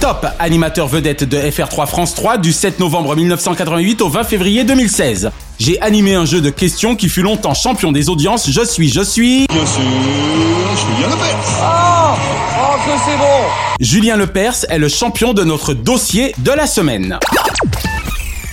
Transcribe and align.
Top 0.00 0.26
animateur 0.38 0.86
vedette 0.86 1.24
de 1.24 1.36
FR3 1.36 1.86
France 1.86 2.14
3 2.14 2.38
du 2.38 2.52
7 2.52 2.80
novembre 2.80 3.14
1988 3.16 4.00
au 4.00 4.08
20 4.08 4.24
février 4.24 4.64
2016. 4.64 5.30
J'ai 5.58 5.78
animé 5.82 6.14
un 6.14 6.24
jeu 6.24 6.40
de 6.40 6.48
questions 6.48 6.96
qui 6.96 7.10
fut 7.10 7.20
longtemps 7.20 7.52
champion 7.52 7.92
des 7.92 8.08
audiences. 8.08 8.50
Je 8.50 8.64
suis, 8.64 8.88
je 8.88 9.02
suis... 9.02 9.46
Bien 9.48 9.66
sûr, 9.66 9.82
Julien 10.96 11.08
Lepers. 11.08 11.60
Oh, 11.60 12.16
oh 12.60 12.76
que 12.86 12.92
c'est 13.04 13.18
bon 13.18 13.48
Julien 13.80 14.16
Lepers 14.16 14.64
est 14.70 14.78
le 14.78 14.88
champion 14.88 15.34
de 15.34 15.44
notre 15.44 15.74
dossier 15.74 16.34
de 16.38 16.52
la 16.52 16.66
semaine. 16.66 17.18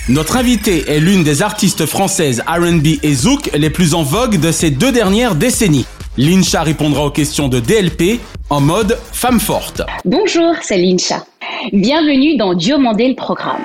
Notre 0.10 0.36
invité 0.36 0.92
est 0.92 1.00
l'une 1.00 1.24
des 1.24 1.42
artistes 1.44 1.86
françaises 1.86 2.44
R&B 2.46 3.00
et 3.02 3.14
Zouk 3.16 3.50
les 3.54 3.70
plus 3.70 3.94
en 3.94 4.04
vogue 4.04 4.38
de 4.40 4.52
ces 4.52 4.70
deux 4.70 4.92
dernières 4.92 5.36
décennies. 5.36 5.86
Lincha 6.18 6.64
répondra 6.64 7.06
aux 7.06 7.12
questions 7.12 7.50
de 7.50 7.60
DLP 7.60 8.22
en 8.50 8.62
mode 8.62 8.98
femme 9.12 9.42
forte. 9.42 9.82
Bonjour, 10.06 10.54
c'est 10.62 10.78
Lincha. 10.78 11.26
Bienvenue 11.74 12.38
dans 12.38 12.54
Diomandé 12.54 13.10
le 13.10 13.16
programme. 13.16 13.64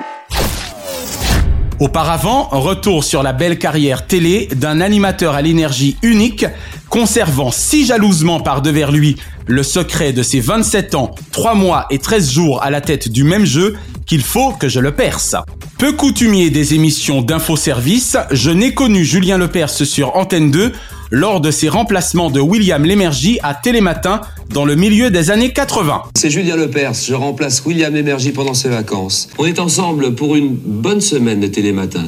Auparavant, 1.79 2.49
retour 2.51 3.05
sur 3.05 3.23
la 3.23 3.31
belle 3.31 3.57
carrière 3.57 4.05
télé 4.05 4.49
d'un 4.53 4.81
animateur 4.81 5.33
à 5.33 5.41
l'énergie 5.41 5.95
unique, 6.03 6.45
conservant 6.89 7.51
si 7.51 7.85
jalousement 7.85 8.41
par 8.41 8.61
devers 8.61 8.91
lui 8.91 9.15
le 9.47 9.63
secret 9.63 10.11
de 10.11 10.21
ses 10.21 10.41
27 10.41 10.95
ans, 10.95 11.15
3 11.31 11.55
mois 11.55 11.85
et 11.89 11.99
13 11.99 12.31
jours 12.31 12.61
à 12.61 12.69
la 12.69 12.81
tête 12.81 13.07
du 13.07 13.23
même 13.23 13.45
jeu 13.45 13.77
qu'il 14.05 14.21
faut 14.21 14.51
que 14.51 14.67
je 14.67 14.81
le 14.81 14.91
perce. 14.91 15.37
Peu 15.77 15.93
coutumier 15.93 16.49
des 16.49 16.73
émissions 16.73 17.21
d'infoservice, 17.21 18.17
je 18.29 18.51
n'ai 18.51 18.73
connu 18.73 19.05
Julien 19.05 19.37
Lepers 19.37 19.69
sur 19.69 20.17
Antenne 20.17 20.51
2 20.51 20.73
lors 21.11 21.41
de 21.41 21.51
ses 21.51 21.67
remplacements 21.67 22.31
de 22.31 22.39
William 22.39 22.83
Lémergie 22.83 23.37
à 23.43 23.53
Télématin 23.53 24.21
dans 24.49 24.63
le 24.63 24.75
milieu 24.75 25.11
des 25.11 25.29
années 25.29 25.51
80. 25.51 26.03
C'est 26.15 26.29
Julien 26.29 26.55
Lepers, 26.55 26.93
je 26.93 27.13
remplace 27.13 27.61
William 27.65 27.93
Lémergie 27.93 28.31
pendant 28.31 28.53
ses 28.53 28.69
vacances. 28.69 29.27
On 29.37 29.45
est 29.45 29.59
ensemble 29.59 30.15
pour 30.15 30.35
une 30.37 30.55
bonne 30.55 31.01
semaine 31.01 31.41
de 31.41 31.47
Télématin. 31.47 32.07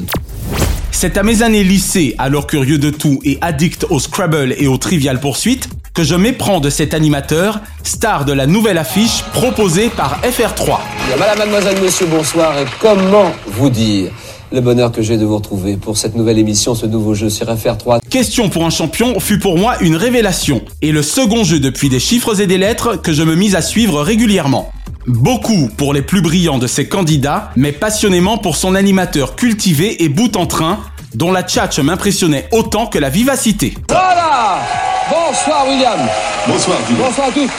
C'est 0.90 1.18
à 1.18 1.22
mes 1.22 1.42
années 1.42 1.64
lycée, 1.64 2.14
alors 2.18 2.46
curieux 2.46 2.78
de 2.78 2.88
tout 2.88 3.20
et 3.24 3.36
addict 3.42 3.86
au 3.90 4.00
Scrabble 4.00 4.54
et 4.56 4.66
aux 4.66 4.78
Trivial 4.78 5.20
Poursuites, 5.20 5.68
que 5.92 6.02
je 6.02 6.14
méprends 6.14 6.60
de 6.60 6.70
cet 6.70 6.94
animateur, 6.94 7.60
star 7.82 8.24
de 8.24 8.32
la 8.32 8.46
nouvelle 8.46 8.78
affiche 8.78 9.22
proposée 9.34 9.90
par 9.90 10.20
FR3. 10.22 10.78
Madame, 11.18 11.38
mademoiselle, 11.38 11.80
monsieur, 11.82 12.06
bonsoir. 12.06 12.58
Et 12.58 12.64
comment 12.80 13.32
vous 13.46 13.68
dire? 13.68 14.12
Le 14.54 14.60
bonheur 14.60 14.92
que 14.92 15.02
j'ai 15.02 15.16
de 15.16 15.24
vous 15.24 15.36
retrouver 15.36 15.76
pour 15.76 15.98
cette 15.98 16.14
nouvelle 16.14 16.38
émission, 16.38 16.76
ce 16.76 16.86
nouveau 16.86 17.14
jeu 17.14 17.28
sur 17.28 17.46
FR3. 17.46 17.98
Question 18.08 18.48
pour 18.48 18.64
un 18.64 18.70
champion 18.70 19.18
fut 19.18 19.40
pour 19.40 19.58
moi 19.58 19.74
une 19.80 19.96
révélation, 19.96 20.62
et 20.80 20.92
le 20.92 21.02
second 21.02 21.42
jeu 21.42 21.58
depuis 21.58 21.88
des 21.88 21.98
chiffres 21.98 22.40
et 22.40 22.46
des 22.46 22.56
lettres 22.56 22.94
que 22.94 23.12
je 23.12 23.24
me 23.24 23.34
mis 23.34 23.56
à 23.56 23.62
suivre 23.62 24.00
régulièrement. 24.00 24.70
Beaucoup 25.08 25.68
pour 25.76 25.92
les 25.92 26.02
plus 26.02 26.22
brillants 26.22 26.58
de 26.58 26.68
ces 26.68 26.88
candidats, 26.88 27.50
mais 27.56 27.72
passionnément 27.72 28.38
pour 28.38 28.56
son 28.56 28.76
animateur 28.76 29.34
cultivé 29.34 30.04
et 30.04 30.08
bout 30.08 30.36
en 30.36 30.46
train, 30.46 30.78
dont 31.14 31.32
la 31.32 31.42
tchatche 31.42 31.80
m'impressionnait 31.80 32.48
autant 32.52 32.86
que 32.86 33.00
la 33.00 33.10
vivacité. 33.10 33.74
Voilà 33.88 34.60
Bonsoir 35.10 35.66
William 35.68 35.98
Bonsoir, 36.46 36.78
Julien. 36.88 37.06
Bonsoir 37.06 37.28
à 37.28 37.32
tous 37.32 37.50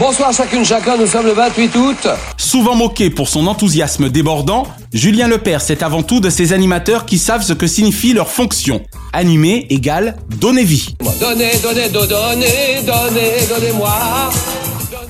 Bonsoir 0.00 0.32
chacune, 0.32 0.64
chacun, 0.64 0.96
nous 0.96 1.06
sommes 1.06 1.26
le 1.26 1.32
28 1.32 1.76
août. 1.76 2.08
Souvent 2.38 2.74
moqué 2.74 3.10
pour 3.10 3.28
son 3.28 3.46
enthousiasme 3.46 4.08
débordant, 4.08 4.66
Julien 4.94 5.28
Lepers 5.28 5.70
est 5.70 5.82
avant 5.82 6.02
tout 6.02 6.20
de 6.20 6.30
ces 6.30 6.54
animateurs 6.54 7.04
qui 7.04 7.18
savent 7.18 7.42
ce 7.42 7.52
que 7.52 7.66
signifie 7.66 8.14
leur 8.14 8.30
fonction. 8.30 8.80
Animer 9.12 9.66
égale 9.68 10.16
donner 10.40 10.64
vie. 10.64 10.94
Donnez, 11.20 11.50
donnez, 11.62 11.90
do- 11.90 12.06
donnez, 12.06 12.80
donnez, 12.86 13.46
donnez-moi. 13.54 13.92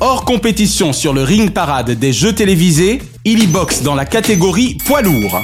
Hors 0.00 0.24
compétition 0.24 0.92
sur 0.92 1.12
le 1.12 1.22
ring 1.22 1.52
parade 1.52 1.92
des 1.92 2.12
jeux 2.12 2.34
télévisés, 2.34 3.00
il 3.24 3.44
y 3.44 3.46
boxe 3.46 3.82
dans 3.82 3.94
la 3.94 4.04
catégorie 4.04 4.76
poids 4.86 5.02
lourd. 5.02 5.38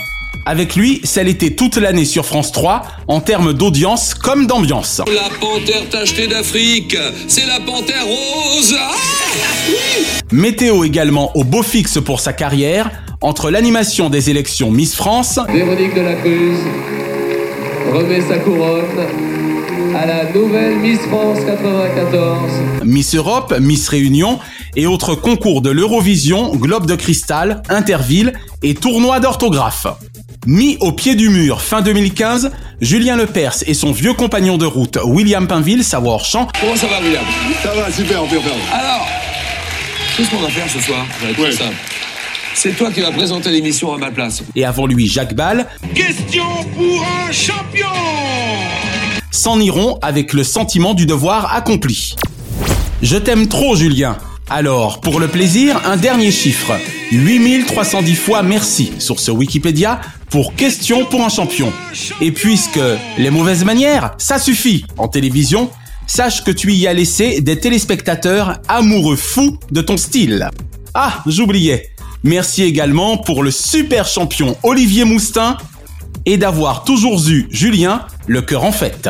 Avec 0.48 0.76
lui, 0.76 1.00
celle 1.02 1.26
était 1.26 1.50
toute 1.50 1.76
l'année 1.76 2.04
sur 2.04 2.24
France 2.24 2.52
3, 2.52 2.82
en 3.08 3.20
termes 3.20 3.52
d'audience 3.52 4.14
comme 4.14 4.46
d'ambiance. 4.46 5.02
La 5.12 5.28
panthère 5.40 5.88
tachetée 5.90 6.28
d'Afrique, 6.28 6.96
c'est 7.26 7.46
la 7.46 7.58
panthère 7.58 8.06
rose. 8.06 8.76
Ah 8.78 8.94
Météo 10.30 10.84
également 10.84 11.36
au 11.36 11.42
beau 11.42 11.64
fixe 11.64 11.98
pour 12.00 12.20
sa 12.20 12.32
carrière, 12.32 12.92
entre 13.22 13.50
l'animation 13.50 14.08
des 14.08 14.30
élections 14.30 14.70
Miss 14.70 14.94
France, 14.94 15.40
Véronique 15.52 15.94
de 15.94 16.00
la 16.02 16.14
Cruz 16.14 16.58
remet 17.92 18.20
sa 18.20 18.38
couronne 18.38 18.84
à 19.96 20.06
la 20.06 20.32
nouvelle 20.32 20.76
Miss 20.76 21.00
France 21.00 21.38
94. 21.44 22.50
Miss 22.84 23.16
Europe, 23.16 23.52
Miss 23.60 23.88
Réunion 23.88 24.38
et 24.76 24.86
autres 24.86 25.16
concours 25.16 25.60
de 25.60 25.70
l'Eurovision, 25.70 26.54
Globe 26.54 26.86
de 26.86 26.94
Cristal, 26.94 27.62
Interville 27.68 28.32
et 28.62 28.74
tournois 28.74 29.18
d'orthographe. 29.18 29.86
Mis 30.46 30.76
au 30.78 30.92
pied 30.92 31.16
du 31.16 31.28
mur 31.28 31.60
fin 31.60 31.82
2015, 31.82 32.52
Julien 32.80 33.16
Lepers 33.16 33.64
et 33.66 33.74
son 33.74 33.90
vieux 33.90 34.12
compagnon 34.14 34.58
de 34.58 34.66
route 34.66 34.96
William 35.04 35.48
Pinville, 35.48 35.82
savoir 35.82 36.24
chant, 36.24 36.46
Comment 36.60 36.76
ça 36.76 36.86
va, 36.86 37.00
William? 37.00 37.24
Ça 37.64 37.74
va, 37.74 37.90
super, 37.90 38.22
on 38.22 38.28
peut. 38.28 38.36
Alors, 38.72 39.08
qu'est-ce 40.16 40.30
qu'on 40.30 40.38
va 40.38 40.48
faire 40.48 40.68
ce 40.70 40.80
soir? 40.80 41.04
Ouais. 41.36 41.50
C'est 42.54 42.76
toi 42.76 42.92
qui 42.92 43.00
vas 43.00 43.10
présenter 43.10 43.50
l'émission 43.50 43.92
à 43.92 43.98
ma 43.98 44.12
place. 44.12 44.44
et 44.54 44.64
avant 44.64 44.86
lui 44.86 45.08
Jacques 45.08 45.34
Ball, 45.34 45.66
Question 45.94 46.44
pour 46.76 47.04
un 47.28 47.32
champion 47.32 47.86
s'en 49.32 49.58
iront 49.60 49.98
avec 50.00 50.32
le 50.32 50.44
sentiment 50.44 50.94
du 50.94 51.06
devoir 51.06 51.54
accompli. 51.54 52.14
Je 53.02 53.16
t'aime 53.16 53.48
trop 53.48 53.76
Julien. 53.76 54.16
Alors, 54.48 55.00
pour 55.00 55.18
le 55.20 55.26
plaisir, 55.28 55.80
un 55.84 55.96
dernier 55.96 56.30
chiffre. 56.30 56.72
8310 57.12 58.14
fois 58.14 58.42
merci 58.42 58.92
sur 58.98 59.20
ce 59.20 59.30
Wikipédia 59.30 60.00
pour 60.30 60.54
question 60.54 61.04
pour 61.04 61.22
un 61.22 61.28
champion. 61.28 61.72
Et 62.20 62.32
puisque 62.32 62.80
les 63.18 63.30
mauvaises 63.30 63.64
manières, 63.64 64.14
ça 64.18 64.38
suffit 64.38 64.84
en 64.98 65.08
télévision, 65.08 65.70
sache 66.06 66.44
que 66.44 66.50
tu 66.50 66.72
y 66.72 66.86
as 66.86 66.92
laissé 66.92 67.40
des 67.40 67.58
téléspectateurs 67.58 68.58
amoureux 68.68 69.16
fous 69.16 69.58
de 69.70 69.80
ton 69.80 69.96
style. 69.96 70.48
Ah, 70.94 71.22
j'oubliais. 71.26 71.90
Merci 72.22 72.62
également 72.62 73.18
pour 73.18 73.42
le 73.42 73.50
super 73.50 74.06
champion 74.06 74.56
Olivier 74.62 75.04
Moustin 75.04 75.58
et 76.24 76.38
d'avoir 76.38 76.84
toujours 76.84 77.20
eu 77.28 77.46
Julien 77.50 78.06
le 78.26 78.42
cœur 78.42 78.64
en 78.64 78.72
fête. 78.72 79.08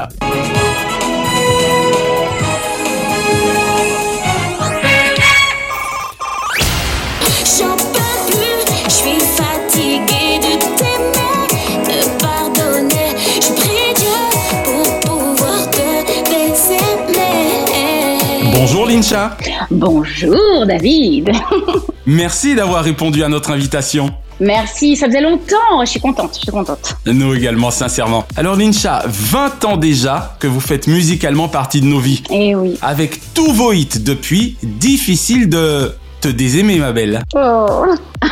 Bonjour 18.57 18.87
Lincha. 18.87 19.37
Bonjour 19.71 20.65
David. 20.67 21.31
Merci 22.07 22.55
d'avoir 22.55 22.83
répondu 22.83 23.23
à 23.23 23.29
notre 23.29 23.51
invitation. 23.51 24.11
Merci, 24.41 24.97
ça 24.97 25.09
faisait 25.09 25.21
longtemps. 25.21 25.85
Je 25.85 25.91
suis 25.91 26.01
contente, 26.01 26.31
je 26.37 26.41
suis 26.41 26.51
contente. 26.51 26.97
Nous 27.05 27.35
également, 27.35 27.71
sincèrement. 27.71 28.25
Alors 28.35 28.57
Lincha, 28.57 29.03
20 29.07 29.65
ans 29.67 29.77
déjà 29.77 30.37
que 30.41 30.47
vous 30.47 30.61
faites 30.61 30.87
musicalement 30.87 31.49
partie 31.49 31.83
de 31.83 31.87
nos 31.87 31.99
vies. 31.99 32.23
Eh 32.31 32.55
oui. 32.55 32.79
Avec 32.81 33.35
tous 33.35 33.53
vos 33.53 33.75
hits 33.75 34.01
depuis, 34.01 34.57
difficile 34.63 35.51
de 35.51 35.95
te 36.23 36.29
désaimer, 36.29 36.79
ma 36.79 36.93
belle. 36.93 37.23
Oh. 37.35 37.85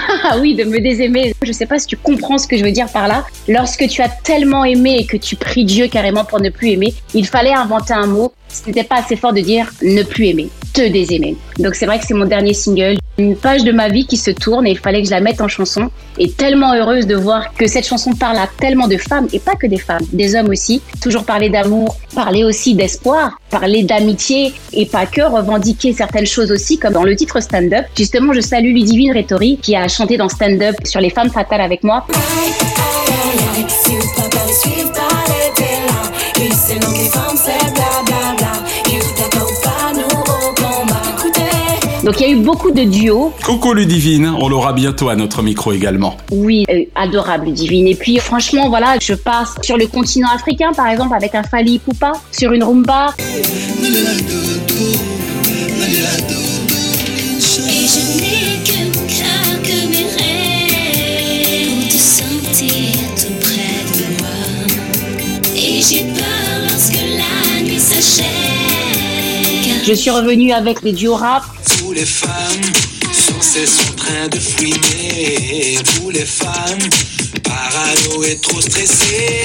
Ah 0.27 0.39
oui, 0.41 0.55
de 0.55 0.65
me 0.65 0.81
désaimer. 0.81 1.35
Je 1.43 1.53
sais 1.53 1.67
pas 1.67 1.79
si 1.79 1.87
tu 1.87 1.97
comprends 1.97 2.39
ce 2.39 2.47
que 2.47 2.57
je 2.57 2.65
veux 2.65 2.73
dire 2.73 2.89
par 2.89 3.09
là. 3.09 3.27
Lorsque 3.49 3.87
tu 3.89 4.03
as 4.03 4.09
tellement 4.09 4.65
aimé 4.65 4.97
et 5.01 5.07
que 5.07 5.17
tu 5.17 5.37
pries 5.37 5.65
Dieu 5.65 5.89
carrément 5.89 6.25
pour 6.25 6.41
ne 6.41 6.49
plus 6.49 6.71
aimer, 6.71 6.95
il 7.15 7.27
fallait 7.27 7.53
inventer 7.53 7.93
un 7.93 8.07
mot. 8.07 8.33
Ce 8.49 8.67
n'était 8.67 8.85
pas 8.85 8.97
assez 8.97 9.17
fort 9.17 9.33
de 9.33 9.41
dire 9.41 9.71
ne 9.83 10.03
plus 10.03 10.27
aimer, 10.27 10.49
te 10.75 10.87
désaimer. 10.89 11.37
Donc 11.59 11.77
c'est 11.77 11.87
vrai 11.87 11.99
que 11.99 12.05
c'est 12.07 12.15
mon 12.15 12.27
dernier 12.27 12.53
single, 12.53 12.99
une 13.17 13.37
page 13.37 13.63
de 13.63 13.71
ma 13.71 13.89
vie 13.89 14.07
qui 14.07 14.17
se 14.17 14.33
tourne 14.33 14.67
et 14.67 14.73
il 14.73 14.79
fallait 14.79 15.01
que 15.01 15.07
je 15.07 15.13
la 15.13 15.21
mette 15.21 15.41
en 15.41 15.47
chanson. 15.47 15.89
Et 16.19 16.31
tellement 16.31 16.75
heureuse 16.75 17.07
de 17.07 17.15
voir 17.15 17.55
que 17.55 17.67
cette 17.69 17.87
chanson 17.87 18.13
parle 18.13 18.37
à 18.39 18.49
tellement 18.59 18.89
de 18.89 18.97
femmes 18.97 19.29
et 19.33 19.39
pas 19.39 19.55
que 19.55 19.69
des 19.69 19.79
femmes, 19.79 20.05
des 20.13 20.35
hommes 20.35 20.49
aussi. 20.49 20.83
Toujours 21.01 21.25
parler 21.25 21.49
d'amour, 21.49 21.97
parler 22.15 22.43
aussi 22.43 22.75
d'espoir, 22.75 23.39
parler 23.51 23.85
d'amitié 23.85 24.53
et 24.73 24.87
pas 24.87 25.07
que 25.07 25.23
revendiquer 25.23 25.93
certaines 25.93 26.27
choses 26.27 26.51
aussi 26.51 26.77
comme 26.77 26.93
dans 26.93 27.05
le 27.05 27.15
titre 27.15 27.41
Stand 27.41 27.73
Up. 27.73 27.87
Justement, 27.97 28.33
je 28.33 28.41
salue 28.41 28.75
Ludivine 28.75 29.13
Rétori 29.13 29.59
qui 29.63 29.77
a 29.77 29.87
chanté 29.87 30.17
dans 30.17 30.29
Stand 30.29 30.61
Up 30.61 30.75
sur 30.85 31.01
les 31.01 31.11
femmes 31.11 31.31
fatales 31.31 31.61
avec 31.61 31.85
moi. 31.85 32.05
Donc 42.05 42.21
il 42.21 42.27
y 42.27 42.31
a 42.31 42.33
eu 42.35 42.37
beaucoup 42.37 42.71
de 42.71 42.85
duos. 42.85 43.33
Coucou 43.47 43.73
Ludivine, 43.73 44.35
on 44.39 44.49
l'aura 44.51 44.75
bientôt 44.75 45.09
à 45.09 45.17
notre 45.17 45.43
micro 45.43 45.73
également. 45.73 46.19
Oui, 46.31 46.67
euh, 46.69 46.83
adorable 46.95 47.47
Ludivine. 47.47 47.87
Et 47.87 47.95
puis 47.95 48.19
franchement, 48.19 48.69
voilà, 48.69 48.99
je 49.01 49.15
passe 49.15 49.55
sur 49.63 49.79
le 49.79 49.87
continent 49.87 50.29
africain 50.29 50.73
par 50.77 50.89
exemple 50.89 51.15
avec 51.15 51.35
un 51.35 51.43
Fali 51.43 51.79
Poupa, 51.79 52.13
sur 52.31 52.53
une 52.53 52.63
rumba. 52.63 53.15
Je 69.87 69.93
suis 69.93 70.11
revenue 70.11 70.53
avec 70.53 70.83
les 70.83 70.93
duos 70.93 71.15
rap. 71.15 71.45
Vous 71.95 72.01
les 72.01 72.07
femmes, 72.07 72.73
sans 73.13 73.41
cesse 73.41 73.79
en 73.89 73.95
train 73.95 74.27
de 74.27 74.41
fouiner. 74.41 75.79
Vous 75.95 76.11
les 76.11 76.25
femmes, 76.25 76.81
parano 77.45 78.25
et 78.25 78.37
trop 78.39 78.61
stressées. 78.61 79.45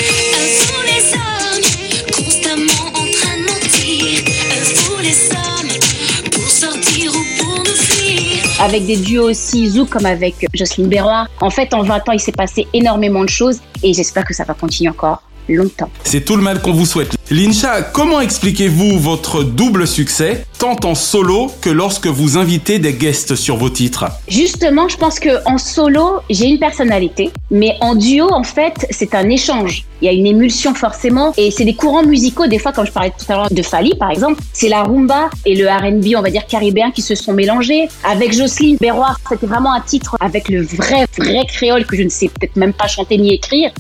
Vous 0.66 0.82
les 0.82 1.14
hommes, 1.14 2.26
constamment 2.26 2.88
en 2.96 3.12
train 3.12 3.38
de 3.38 3.44
mentir. 3.46 4.24
Vous 4.64 4.98
les 5.00 5.30
hommes, 5.30 6.32
pour 6.32 6.50
sortir 6.50 7.12
ou 7.14 7.24
pour 7.38 7.60
nous 7.60 7.76
fuir. 7.76 8.44
avec 8.60 8.88
des 8.88 8.98
duos 8.98 9.30
aussi 9.30 9.70
zouk 9.70 9.90
comme 9.90 10.08
avec 10.08 10.48
Jocelyne 10.56 10.90
Berroir. 10.90 11.28
En 11.42 11.52
fait, 11.52 11.72
en 11.76 11.84
20 11.84 12.10
ans, 12.10 12.14
il 12.14 12.20
s'est 12.20 12.32
passé 12.32 12.66
énormément 12.74 13.24
de 13.24 13.30
choses 13.30 13.60
et 13.84 13.94
j'espère 13.94 14.26
que 14.26 14.34
ça 14.34 14.44
va 14.44 14.56
continuer 14.56 14.90
encore 14.90 15.22
longtemps. 15.56 15.90
C'est 16.04 16.26
tout 16.26 16.36
le 16.36 16.44
mal 16.44 16.62
qu'on 16.62 16.74
vous 16.74 16.86
souhaite. 16.86 17.16
Lincha, 17.32 17.84
comment 17.84 18.22
expliquez-vous 18.22 19.00
votre 19.00 19.44
double 19.44 19.86
succès, 19.86 20.46
tant 20.58 20.78
en 20.84 20.96
solo 20.96 21.52
que 21.62 21.70
lorsque 21.70 22.08
vous 22.08 22.38
invitez 22.38 22.80
des 22.80 22.94
guests 22.94 23.36
sur 23.36 23.58
vos 23.58 23.70
titres? 23.70 24.06
Justement, 24.28 24.90
je 24.90 24.98
pense 24.98 25.20
que 25.20 25.30
en 25.46 25.60
solo, 25.60 26.22
j'ai 26.32 26.46
une 26.46 26.58
personnalité, 26.58 27.30
mais 27.52 27.76
en 27.82 27.94
duo, 27.94 28.34
en 28.34 28.44
fait, 28.44 28.88
c'est 28.90 29.14
un 29.14 29.30
échange. 29.30 29.86
Il 30.02 30.06
y 30.06 30.08
a 30.10 30.12
une 30.12 30.26
émulsion 30.26 30.74
forcément, 30.74 31.34
et 31.38 31.52
c'est 31.52 31.66
des 31.66 31.76
courants 31.76 32.04
musicaux. 32.04 32.48
Des 32.48 32.58
fois, 32.58 32.72
comme 32.72 32.88
je 32.88 32.92
parlais 32.92 33.12
tout 33.12 33.32
à 33.32 33.36
l'heure 33.36 33.52
de 33.52 33.62
Fali, 33.62 33.94
par 34.00 34.10
exemple, 34.10 34.42
c'est 34.54 34.70
la 34.70 34.82
rumba 34.82 35.30
et 35.46 35.56
le 35.56 35.68
R&B, 35.68 36.16
on 36.18 36.22
va 36.24 36.32
dire 36.32 36.48
caribéen, 36.48 36.90
qui 36.90 37.04
se 37.04 37.14
sont 37.14 37.34
mélangés. 37.34 37.90
Avec 38.04 38.34
Jocelyne 38.34 38.78
Berroir, 38.82 39.20
c'était 39.30 39.46
vraiment 39.46 39.74
un 39.74 39.82
titre 39.82 40.16
avec 40.20 40.50
le 40.50 40.64
vrai, 40.64 41.06
vrai 41.18 41.46
créole 41.48 41.86
que 41.86 41.96
je 41.96 42.04
ne 42.04 42.10
sais 42.10 42.28
peut-être 42.28 42.56
même 42.56 42.74
pas 42.74 42.88
chanter 42.88 43.18
ni 43.18 43.36
écrire. 43.36 43.72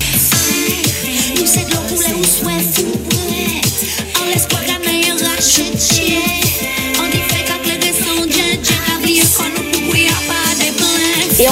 Nous 1.39 1.45
c'est 1.45 1.63
de 1.63 1.71
l'eau 1.71 1.79
coulée 1.87 3.08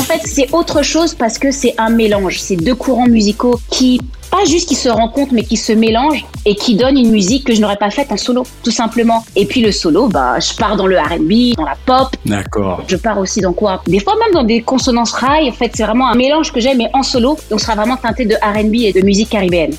fait, 0.08 0.22
c'est 0.26 0.54
autre 0.54 0.82
chose 0.84 1.14
parce 1.14 1.38
que 1.38 1.52
c'est 1.52 1.76
un 1.78 1.90
mélange. 1.90 2.40
C'est 2.40 2.56
deux 2.56 2.76
courants 2.76 3.08
musicaux 3.08 3.60
qui, 3.70 4.00
pas 4.32 4.46
juste 4.46 4.70
qui 4.70 4.76
se 4.76 4.90
rencontrent, 4.90 5.34
mais 5.34 5.44
qui 5.44 5.58
se 5.58 5.74
mélangent 5.74 6.26
et 6.46 6.56
qui 6.56 6.76
donnent 6.76 6.98
une 6.98 7.12
musique 7.12 7.46
que 7.46 7.54
je 7.54 7.62
n'aurais 7.62 7.78
pas 7.78 7.90
faite 7.90 8.12
en 8.12 8.18
solo, 8.18 8.44
tout 8.64 8.72
simplement. 8.72 9.26
Et 9.36 9.46
puis 9.46 9.62
le 9.62 9.72
solo, 9.72 10.08
bah, 10.08 10.40
je 10.40 10.56
pars 10.56 10.78
dans 10.78 10.88
le 10.88 10.98
R&B, 10.98 11.56
dans 11.58 11.66
la 11.66 11.78
pop. 11.86 12.16
D'accord. 12.26 12.84
Je 12.88 12.96
pars 12.96 13.20
aussi 13.20 13.42
dans 13.42 13.54
quoi? 13.54 13.82
Des 13.88 14.00
fois 14.00 14.14
même 14.18 14.34
dans 14.34 14.44
des 14.44 14.62
consonances 14.62 15.12
rail. 15.12 15.50
En 15.50 15.54
fait, 15.54 15.72
c'est 15.76 15.84
vraiment 15.84 16.08
un 16.08 16.16
mélange 16.16 16.52
que 16.52 16.60
j'aime, 16.60 16.78
mais 16.78 16.90
en 16.94 17.04
solo. 17.04 17.38
Donc, 17.50 17.60
ce 17.60 17.66
sera 17.66 17.76
vraiment 17.76 17.98
teinté 17.98 18.26
de 18.26 18.36
R&B 18.36 18.76
et 18.76 18.94
de 18.94 19.02
musique 19.02 19.30
caribéenne. 19.30 19.76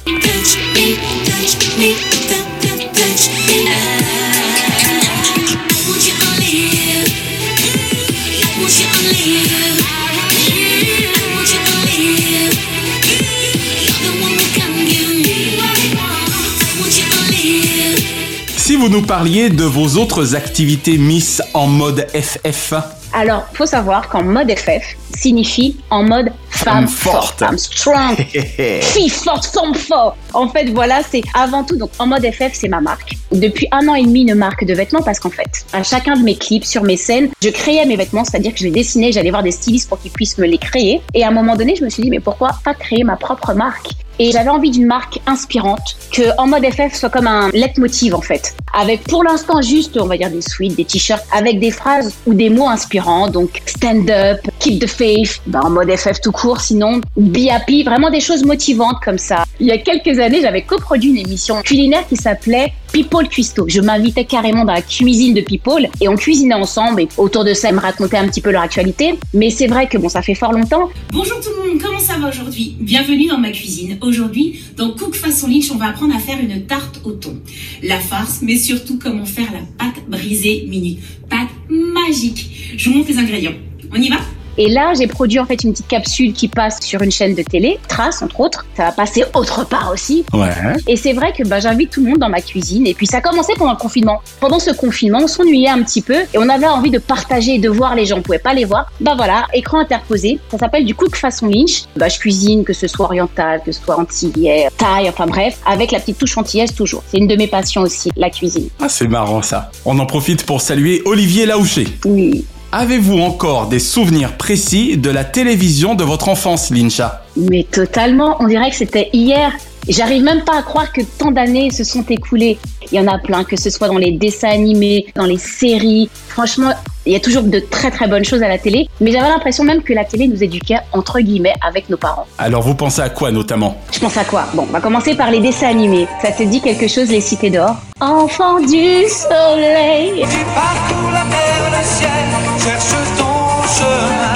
Vous 18.89 19.01
nous 19.01 19.07
parliez 19.07 19.51
de 19.51 19.65
vos 19.65 19.99
autres 20.01 20.35
activités 20.35 20.97
Miss 20.97 21.43
en 21.53 21.67
mode 21.67 22.07
FF, 22.15 22.73
Alors, 23.13 23.45
faut 23.53 23.67
savoir 23.67 24.09
qu'en 24.09 24.23
mode 24.23 24.51
FF 24.51 24.97
signifie 25.15 25.77
en 25.91 26.05
mode 26.05 26.31
femme, 26.49 26.87
Femme 26.87 26.89
forte. 26.89 27.17
forte, 27.17 27.39
femme 27.41 27.59
strong, 27.59 28.17
fille 28.81 29.11
forte, 29.11 29.45
femme 29.45 29.75
forte. 29.75 30.17
En 30.35 30.49
fait, 30.49 30.71
voilà, 30.71 31.01
c'est 31.09 31.23
avant 31.35 31.65
tout, 31.65 31.77
donc 31.77 31.91
en 31.99 32.07
mode 32.07 32.25
FF, 32.25 32.53
c'est 32.53 32.69
ma 32.69 32.81
marque. 32.81 33.17
Depuis 33.33 33.69
un 33.73 33.89
an 33.89 33.95
et 33.95 34.05
demi, 34.05 34.23
une 34.23 34.35
marque 34.35 34.65
de 34.65 34.75
vêtements 34.75 35.03
parce 35.03 35.19
qu'en 35.21 35.31
fait, 35.31 35.65
à 35.73 35.83
chacun 35.83 36.17
de 36.17 36.23
mes 36.23 36.37
clips, 36.37 36.65
sur 36.65 36.83
mes 36.83 36.97
scènes, 36.97 37.29
je 37.43 37.49
créais 37.49 37.85
mes 37.87 37.97
vêtements, 37.97 38.25
c'est-à-dire 38.25 38.53
que 38.53 38.59
je 38.59 38.65
les 38.65 38.71
dessinais, 38.71 39.13
j'allais 39.13 39.31
voir 39.31 39.43
des 39.43 39.51
stylistes 39.51 39.89
pour 39.89 40.01
qu'ils 40.01 40.11
puissent 40.11 40.39
me 40.39 40.47
les 40.47 40.59
créer. 40.59 41.01
Et 41.15 41.25
à 41.25 41.29
un 41.29 41.33
moment 41.33 41.57
donné, 41.57 41.77
je 41.77 41.85
me 41.85 41.91
suis 41.91 42.03
dit, 42.03 42.11
mais 42.11 42.21
pourquoi 42.21 42.51
pas 42.65 42.75
créer 42.75 43.05
ma 43.05 43.17
propre 43.17 43.55
marque? 43.55 43.89
Et 44.21 44.33
j'avais 44.33 44.51
envie 44.51 44.71
d'une 44.71 44.87
marque 44.87 45.21
inspirante, 45.27 45.97
que 46.11 46.37
en 46.39 46.49
mode 46.49 46.65
FF 46.65 46.93
soit 46.95 47.09
comme 47.09 47.29
un 47.29 47.51
leitmotiv 47.51 48.17
en 48.17 48.21
fait. 48.21 48.57
Avec 48.75 49.05
pour 49.05 49.23
l'instant 49.23 49.63
juste, 49.63 49.97
on 49.97 50.07
va 50.07 50.17
dire 50.17 50.31
des 50.31 50.43
suites, 50.43 50.75
des 50.75 50.85
t-shirts, 50.85 51.25
avec 51.33 51.61
des 51.61 51.71
phrases 51.71 52.15
ou 52.27 52.35
des 52.35 52.51
mots 52.51 52.69
inspirants, 52.69 53.29
donc 53.29 53.63
stand 53.67 54.11
up, 54.11 54.41
keep 54.59 54.81
the 54.81 54.89
faith, 54.89 55.41
ben, 55.47 55.61
en 55.61 55.71
mode 55.71 55.95
FF 55.97 56.21
tout 56.21 56.33
court, 56.33 56.61
sinon 56.61 57.01
be 57.17 57.49
happy, 57.49 57.85
vraiment 57.85 58.11
des 58.11 58.21
choses 58.21 58.45
motivantes 58.45 58.97
comme 59.05 59.19
ça. 59.19 59.45
Il 59.61 59.67
y 59.67 59.73
a 59.73 59.79
quelques 59.79 60.21
années, 60.21 60.41
j'avais 60.41 60.63
coproduit 60.63 61.11
une 61.11 61.17
émission 61.17 61.61
culinaire 61.63 62.07
qui 62.07 62.15
s'appelait 62.15 62.73
People 62.93 63.27
Cuisto. 63.27 63.65
Je 63.67 63.81
m'invitais 63.81 64.25
carrément 64.25 64.65
dans 64.65 64.73
la 64.73 64.83
cuisine 64.83 65.35
de 65.35 65.41
People 65.41 65.89
et 66.01 66.07
on 66.07 66.15
cuisinait 66.15 66.55
ensemble 66.55 67.03
et 67.03 67.09
autour 67.17 67.43
de 67.43 67.53
ça, 67.55 67.71
ils 67.71 67.75
me 67.75 67.81
racontaient 67.81 68.19
un 68.19 68.29
petit 68.29 68.41
peu 68.41 68.53
leur 68.53 68.63
actualité. 68.63 69.15
Mais 69.35 69.51
c'est 69.51 69.67
vrai 69.67 69.89
que 69.89 69.99
bon, 69.99 70.09
ça 70.09 70.23
fait 70.23 70.37
fort 70.37 70.53
longtemps. 70.53 70.91
Bonjour 71.13 71.41
tout 71.41 71.51
le 71.61 71.71
monde, 71.71 71.83
comment 71.83 71.99
ça 71.99 72.19
va 72.19 72.29
aujourd'hui? 72.29 72.77
Bienvenue 72.79 73.27
dans 73.27 73.39
ma 73.39 73.51
cuisine. 73.51 73.99
Aujourd'hui, 74.01 74.61
dans 74.77 74.93
Cook 74.93 75.17
Façon 75.17 75.49
Lynch, 75.49 75.73
on 75.73 75.77
va 75.77 75.87
apprendre 75.87 76.15
à 76.15 76.21
faire 76.21 76.39
une 76.39 76.65
tarte 76.67 77.01
au 77.03 77.11
thon. 77.11 77.37
La 77.83 77.99
farce, 77.99 78.39
mais 78.43 78.57
surtout 78.57 78.97
comment 79.03 79.27
faire 79.27 79.49
la 79.53 79.61
pâte 79.77 80.05
brisée 80.09 80.67
minute. 80.69 81.01
Pâte 81.29 81.49
magique. 81.69 82.75
Je 82.77 82.91
vous 82.91 82.99
montre 82.99 83.11
les 83.11 83.19
ingrédients. 83.19 83.55
On 83.93 84.01
y 84.01 84.09
va? 84.09 84.19
Et 84.59 84.69
là, 84.69 84.93
j'ai 84.99 85.07
produit 85.07 85.39
en 85.39 85.47
fait 85.47 85.63
une 85.63 85.71
petite 85.73 85.87
capsule 85.89 86.33
qui 86.33 86.49
passe 86.49 86.81
sur 86.83 87.01
une 87.03 87.13
chaîne 87.13 87.35
de 87.35 87.43
télé, 87.43 87.79
Trace 87.89 88.23
entre 88.23 88.41
autres. 88.41 88.67
Ça 88.77 88.85
va 88.87 88.93
passer 88.93 89.25
autre 89.35 89.65
part 89.65 89.91
aussi. 89.93 90.25
ouais. 90.35 90.49
Et 90.87 90.97
c'est 90.97 91.13
vrai 91.13 91.33
que 91.33 91.47
bah, 91.47 91.61
j'invite 91.61 91.91
tout 91.91 92.03
le 92.03 92.11
monde 92.11 92.19
dans 92.19 92.29
ma 92.29 92.41
cuisine. 92.41 92.87
Et 92.87 92.95
puis 92.95 93.07
ça 93.07 93.19
a 93.19 93.21
commencé 93.21 93.53
pendant 93.57 93.71
le 93.73 93.77
confinement. 93.79 94.21
Pendant 94.41 94.59
ce 94.59 94.71
confinement, 94.73 95.21
on 95.23 95.27
s'ennuyait 95.29 95.69
un 95.69 95.83
petit 95.83 96.03
peu 96.03 96.15
et 96.15 96.39
on 96.39 96.49
avait 96.49 96.67
envie 96.67 96.91
de 96.91 96.99
partager 96.99 97.55
et 97.55 97.59
de 97.59 97.69
voir 97.69 97.95
les 97.95 98.05
gens. 98.07 98.19
On 98.19 98.23
pouvait 98.23 98.39
pas 98.39 98.53
les 98.55 98.65
voir. 98.65 98.91
Bah 99.01 99.15
voilà, 99.17 99.47
écran 99.55 99.79
interposé. 99.79 100.41
Ça 100.51 100.59
s'appelle 100.59 100.85
du 100.85 100.95
cook 100.95 101.15
façon 101.15 101.47
Lynch. 101.47 101.85
Bah 101.97 102.09
je 102.09 102.19
cuisine, 102.19 102.65
que 102.65 102.73
ce 102.73 102.89
soit 102.89 103.07
oriental, 103.07 103.63
que 103.65 103.71
ce 103.71 103.81
soit 103.81 103.99
antillais, 103.99 104.69
thaï, 104.77 105.09
enfin 105.09 105.27
bref, 105.27 105.59
avec 105.67 105.93
la 105.93 106.01
petite 106.01 106.19
touche 106.19 106.37
antillaise 106.37 106.75
toujours. 106.75 107.03
C'est 107.09 107.19
une 107.19 107.29
de 107.29 107.37
mes 107.37 107.47
passions 107.47 107.83
aussi, 107.83 108.11
la 108.17 108.29
cuisine. 108.31 108.69
Ah, 108.81 108.89
c'est 108.89 109.07
marrant 109.07 109.43
ça. 109.43 109.71
On 109.85 109.99
en 110.01 110.07
profite 110.07 110.45
pour 110.45 110.61
saluer 110.61 111.03
Olivier 111.05 111.47
Laouché. 111.47 111.87
Oui. 112.05 112.45
Avez-vous 112.71 113.19
encore 113.19 113.69
des 113.69 113.79
souvenirs 113.79 114.37
précis 114.37 114.99
de 114.99 115.09
la 115.09 115.25
télévision 115.25 115.95
de 115.95 116.05
votre 116.05 116.29
enfance, 116.29 116.69
Lincha? 116.69 117.25
Mais 117.35 117.63
totalement, 117.65 118.37
on 118.41 118.47
dirait 118.47 118.69
que 118.69 118.77
c'était 118.77 119.09
hier. 119.15 119.55
J'arrive 119.89 120.23
même 120.23 120.45
pas 120.45 120.59
à 120.59 120.63
croire 120.63 120.93
que 120.93 121.01
tant 121.01 121.31
d'années 121.31 121.71
se 121.71 121.83
sont 121.83 122.05
écoulées. 122.11 122.59
Il 122.93 122.99
y 122.99 123.01
en 123.01 123.07
a 123.07 123.19
plein, 123.19 123.43
que 123.45 123.59
ce 123.59 123.71
soit 123.71 123.89
dans 123.89 123.97
les 123.97 124.13
dessins 124.13 124.51
animés, 124.51 125.07
dans 125.15 125.25
les 125.25 125.39
séries. 125.39 126.11
Franchement, 126.29 126.75
Il 127.09 127.13
y 127.13 127.17
a 127.17 127.21
toujours 127.21 127.43
de 127.43 127.59
très 127.59 127.91
très 127.91 128.07
bonnes 128.07 128.27
choses 128.27 128.43
à 128.43 128.49
la 128.49 128.59
télé, 128.59 128.87
mais 129.01 129.13
j'avais 129.13 129.31
l'impression 129.31 129.65
même 129.65 129.83
que 129.83 129.95
la 129.95 130.05
télé 130.05 130.29
nous 130.29 130.45
éduquait 130.45 130.77
entre 130.93 131.21
guillemets 131.21 131.55
avec 131.67 131.89
nos 131.89 131.97
parents. 131.97 132.27
Alors 132.37 132.61
vous 132.61 132.75
pensez 132.75 133.01
à 133.01 133.09
quoi 133.09 133.31
notamment? 133.31 133.79
Je 133.91 133.99
pense 133.99 134.19
à 134.19 134.25
quoi? 134.25 134.45
Bon, 134.53 134.67
on 134.69 134.73
va 134.73 134.81
commencer 134.83 135.15
par 135.15 135.31
les 135.31 135.41
dessins 135.41 135.69
animés. 135.69 136.07
Ça 136.21 136.33
te 136.33 136.43
dit 136.43 136.61
quelque 136.61 136.87
chose, 136.87 137.09
les 137.09 137.23
cités 137.23 137.49
d'or? 137.49 137.77
Enfant 138.03 138.61
du 138.61 139.09
soleil. 139.09 140.27
Parcours 140.55 141.11
la 141.11 141.25
terre, 141.33 141.71
le 141.73 141.83
ciel, 141.83 142.29
cherche 142.63 142.93
ton 143.17 143.63
chemin. 143.73 144.35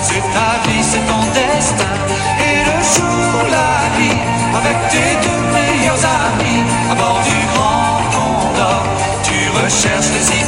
C'est 0.00 0.24
ta 0.32 0.66
vie, 0.66 0.82
c'est 0.82 1.04
ton 1.06 1.20
destin. 1.34 1.92
Et 2.40 2.56
le 2.64 2.76
jour, 2.88 3.36
la 3.50 3.98
vie, 3.98 4.18
avec 4.56 4.78
tes 4.88 5.28
deux 5.28 5.42
meilleurs 5.52 6.02
amis, 6.24 6.62
à 6.90 6.94
bord 6.94 7.20
du 7.22 7.38
grand 7.52 8.00
Condor, 8.16 8.82
tu 9.24 9.36
recherches 9.62 10.10
les 10.14 10.24
cités 10.24 10.38
d'or. 10.38 10.43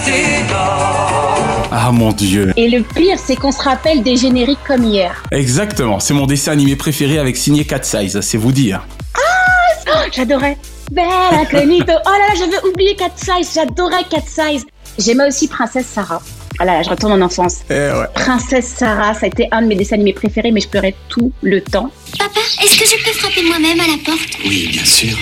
Ah 1.78 1.92
mon 1.92 2.10
dieu. 2.10 2.54
Et 2.56 2.70
le 2.70 2.82
pire, 2.82 3.18
c'est 3.22 3.36
qu'on 3.36 3.52
se 3.52 3.60
rappelle 3.60 4.02
des 4.02 4.16
génériques 4.16 4.64
comme 4.66 4.82
hier. 4.84 5.22
Exactement, 5.30 6.00
c'est 6.00 6.14
mon 6.14 6.24
dessin 6.24 6.52
animé 6.52 6.74
préféré 6.74 7.18
avec 7.18 7.36
signé 7.36 7.66
Cat 7.66 7.82
Size, 7.82 8.18
c'est 8.22 8.38
vous 8.38 8.50
dire. 8.50 8.86
Oh, 9.18 9.90
J'adorais. 10.10 10.56
Bella 10.90 11.44
Clenito. 11.46 11.92
Oh 11.92 12.10
là 12.10 12.28
là, 12.28 12.34
j'avais 12.34 12.66
oublié 12.66 12.96
Cat 12.96 13.10
Size. 13.16 13.52
J'adorais 13.54 14.04
Cat 14.10 14.22
Size. 14.26 14.64
J'aimais 14.98 15.28
aussi 15.28 15.48
Princesse 15.48 15.84
Sarah. 15.86 16.22
Ah 16.58 16.64
là 16.64 16.78
là, 16.78 16.82
je 16.82 16.88
retourne 16.88 17.12
en 17.12 17.20
enfance. 17.20 17.56
Eh 17.68 17.74
ouais. 17.74 18.06
Princesse 18.14 18.68
Sarah, 18.68 19.12
ça 19.12 19.26
a 19.26 19.28
été 19.28 19.46
un 19.52 19.60
de 19.60 19.66
mes 19.66 19.74
dessins 19.74 19.96
animés 19.96 20.14
préférés, 20.14 20.52
mais 20.52 20.62
je 20.62 20.68
pleurais 20.68 20.94
tout 21.10 21.30
le 21.42 21.60
temps. 21.60 21.90
Papa, 22.18 22.40
est-ce 22.64 22.78
que 22.78 22.86
je 22.86 23.04
peux 23.04 23.12
frapper 23.18 23.42
moi-même 23.42 23.78
à 23.80 23.86
la 23.86 23.98
porte? 24.02 24.38
Oui, 24.46 24.68
bien 24.72 24.84
sûr. 24.86 25.18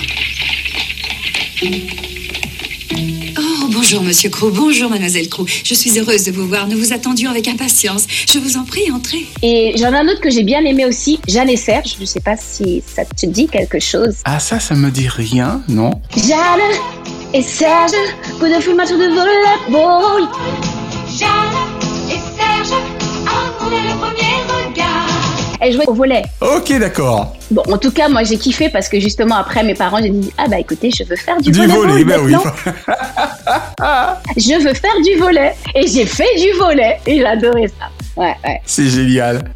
Bonjour, 3.75 4.01
monsieur 4.03 4.29
Crow. 4.29 4.51
Bonjour, 4.51 4.89
mademoiselle 4.89 5.27
Crow. 5.27 5.45
Je 5.47 5.73
suis 5.73 5.99
heureuse 5.99 6.23
de 6.23 6.31
vous 6.31 6.47
voir. 6.47 6.67
Nous 6.67 6.77
vous 6.77 6.93
attendions 6.93 7.29
avec 7.29 7.47
impatience. 7.49 8.07
Je 8.31 8.39
vous 8.39 8.55
en 8.57 8.63
prie, 8.63 8.89
entrez. 8.91 9.25
Et 9.41 9.73
j'en 9.77 9.93
ai 9.93 9.97
un 9.97 10.07
autre 10.07 10.21
que 10.21 10.29
j'ai 10.29 10.43
bien 10.43 10.63
aimé 10.63 10.85
aussi, 10.85 11.19
Jeanne 11.27 11.49
et 11.49 11.57
Serge. 11.57 11.97
Je 11.99 12.05
sais 12.05 12.21
pas 12.21 12.37
si 12.37 12.81
ça 12.87 13.03
te 13.03 13.25
dit 13.25 13.47
quelque 13.47 13.79
chose. 13.79 14.15
Ah 14.23 14.39
ça, 14.39 14.59
ça 14.59 14.75
me 14.75 14.89
dit 14.91 15.09
rien, 15.09 15.61
non 15.67 15.91
Jeanne 16.15 16.79
et 17.33 17.41
Serge, 17.41 17.91
coup 18.39 18.47
de 18.47 18.61
foule, 18.61 18.75
match 18.75 18.89
de 18.89 18.95
volleyball. 18.95 20.29
Jeanne 21.19 22.09
et 22.09 22.19
Serge, 22.37 22.79
Elle 25.65 25.73
jouait 25.73 25.87
au 25.87 25.95
volet. 25.95 26.21
Ok, 26.41 26.77
d'accord. 26.77 27.35
Bon, 27.49 27.63
en 27.71 27.79
tout 27.79 27.89
cas, 27.89 28.07
moi 28.07 28.23
j'ai 28.23 28.37
kiffé 28.37 28.69
parce 28.69 28.87
que 28.87 28.99
justement 28.99 29.35
après 29.37 29.63
mes 29.63 29.73
parents, 29.73 29.99
j'ai 29.99 30.11
dit 30.11 30.31
ah 30.37 30.47
bah 30.47 30.59
écoutez, 30.59 30.91
je 30.91 31.03
veux 31.03 31.15
faire 31.15 31.41
du, 31.41 31.49
Du 31.49 31.65
volet, 31.65 32.03
ben 32.03 32.21
oui. 32.23 32.33
Je 34.37 34.63
veux 34.63 34.73
faire 34.73 35.01
du 35.03 35.19
volet 35.19 35.53
et 35.73 35.87
j'ai 35.87 36.05
fait 36.05 36.35
du 36.39 36.51
volet 36.59 36.99
et 37.07 37.17
j'ai 37.17 37.25
adoré 37.25 37.67
ça. 37.67 37.89
Ouais, 38.15 38.35
ouais. 38.43 38.61
C'est 38.65 38.87
génial. 38.87 39.51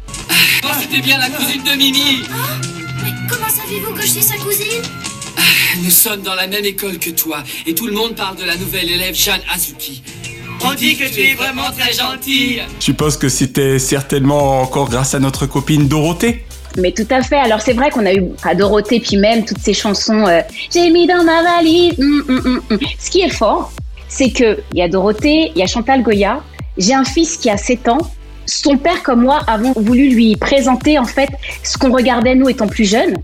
Oh, 0.64 0.68
c'était 0.80 1.00
bien 1.00 1.18
la 1.18 1.28
cousine 1.28 1.62
de 1.62 1.76
Mimi. 1.76 2.22
Mais 3.02 3.10
comment 3.28 3.48
savez-vous 3.48 3.92
que 3.94 4.02
je 4.02 4.08
suis 4.08 4.22
sa 4.22 4.36
cousine? 4.36 4.82
Nous 5.82 5.90
sommes 5.90 6.22
dans 6.22 6.34
la 6.34 6.46
même 6.46 6.64
école 6.64 6.98
que 6.98 7.10
toi 7.10 7.42
et 7.66 7.74
tout 7.74 7.86
le 7.86 7.92
monde 7.92 8.14
parle 8.16 8.36
de 8.36 8.44
la 8.44 8.56
nouvelle 8.56 8.90
élève 8.90 9.14
Jeanne 9.14 9.40
Azuki. 9.54 10.02
On 10.62 10.74
dit 10.74 10.96
que 10.96 11.04
tu 11.12 11.20
es 11.20 11.34
vraiment 11.34 11.70
très 11.76 11.92
gentille. 11.92 12.62
Je 12.78 12.84
suppose 12.84 13.16
que 13.16 13.28
c'était 13.28 13.78
certainement 13.78 14.60
encore 14.62 14.88
grâce 14.90 15.14
à 15.14 15.18
notre 15.18 15.46
copine 15.46 15.88
Dorothée. 15.88 16.44
Mais 16.78 16.92
tout 16.92 17.06
à 17.10 17.22
fait. 17.22 17.38
Alors 17.38 17.60
c'est 17.60 17.72
vrai 17.72 17.90
qu'on 17.90 18.06
a 18.06 18.12
eu 18.12 18.24
à 18.44 18.54
Dorothée 18.54 19.00
puis 19.00 19.16
même 19.16 19.44
toutes 19.44 19.58
ces 19.60 19.72
chansons. 19.74 20.26
euh, 20.26 20.40
J'ai 20.72 20.90
mis 20.90 21.06
dans 21.06 21.24
ma 21.24 21.42
valise. 21.42 21.94
hum, 21.98 22.24
hum, 22.28 22.60
hum. 22.70 22.78
Ce 22.98 23.10
qui 23.10 23.20
est 23.22 23.30
fort, 23.34 23.72
c'est 24.08 24.30
que 24.30 24.58
il 24.72 24.78
y 24.78 24.82
a 24.82 24.88
Dorothée, 24.88 25.50
il 25.54 25.58
y 25.58 25.62
a 25.62 25.66
Chantal 25.66 26.02
Goya. 26.02 26.42
J'ai 26.78 26.94
un 26.94 27.04
fils 27.04 27.36
qui 27.36 27.50
a 27.50 27.56
7 27.56 27.88
ans. 27.88 27.98
Son 28.46 28.76
père 28.76 29.02
comme 29.02 29.22
moi 29.22 29.40
avons 29.46 29.72
voulu 29.72 30.08
lui 30.10 30.36
présenter 30.36 30.98
en 30.98 31.04
fait 31.04 31.28
ce 31.62 31.78
qu'on 31.78 31.92
regardait 31.92 32.34
nous 32.34 32.48
étant 32.48 32.66
plus 32.68 32.84
jeunes. 32.88 33.14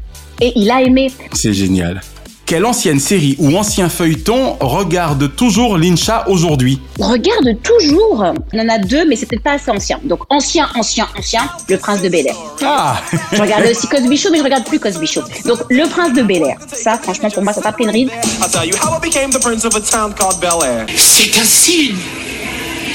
Et 0.40 0.52
il 0.56 0.70
a 0.70 0.82
aimé. 0.82 1.10
C'est 1.32 1.52
génial. 1.54 2.00
Quelle 2.46 2.64
ancienne 2.64 3.00
série 3.00 3.34
ou 3.38 3.56
ancien 3.56 3.88
feuilleton 3.88 4.56
regarde 4.60 5.34
toujours 5.34 5.76
Lincha 5.76 6.24
aujourd'hui 6.28 6.80
regarde 7.00 7.60
toujours. 7.62 8.24
On 8.52 8.58
en 8.58 8.68
a 8.68 8.78
deux, 8.78 9.04
mais 9.06 9.16
c'est 9.16 9.26
peut-être 9.26 9.42
pas 9.42 9.54
assez 9.54 9.70
ancien. 9.70 9.98
Donc 10.04 10.20
ancien, 10.30 10.68
ancien, 10.76 11.08
ancien, 11.18 11.40
Le 11.68 11.76
Prince 11.76 12.02
de 12.02 12.08
Bel 12.08 12.26
Air. 12.26 12.36
Ah 12.62 13.00
Je 13.32 13.40
regardais 13.40 13.72
aussi 13.72 13.86
Cosby 13.88 14.16
Show, 14.16 14.28
mais 14.30 14.38
je 14.38 14.44
regarde 14.44 14.64
plus 14.64 14.78
Cosby 14.78 15.06
Show. 15.06 15.22
Donc 15.44 15.58
Le 15.70 15.88
Prince 15.88 16.14
de 16.14 16.22
Bel 16.22 16.42
Air. 16.42 16.56
Ça, 16.72 16.98
franchement, 17.02 17.30
pour 17.30 17.42
moi, 17.42 17.52
ça 17.52 17.60
t'a 17.60 17.72
pris 17.72 17.84
une 17.84 17.90
ride. 17.90 18.10
I'll 18.40 18.50
tell 18.50 18.68
you 18.68 18.76
how 18.76 18.96
I 18.96 19.00
became 19.00 19.30
the 19.30 19.40
prince 19.40 19.64
of 19.64 19.74
a 19.74 19.80
town 19.80 20.14
called 20.14 20.38
Bel 20.40 20.62
Air. 20.64 20.86
C'est 20.96 21.38
un 21.38 21.44
signe. 21.44 21.96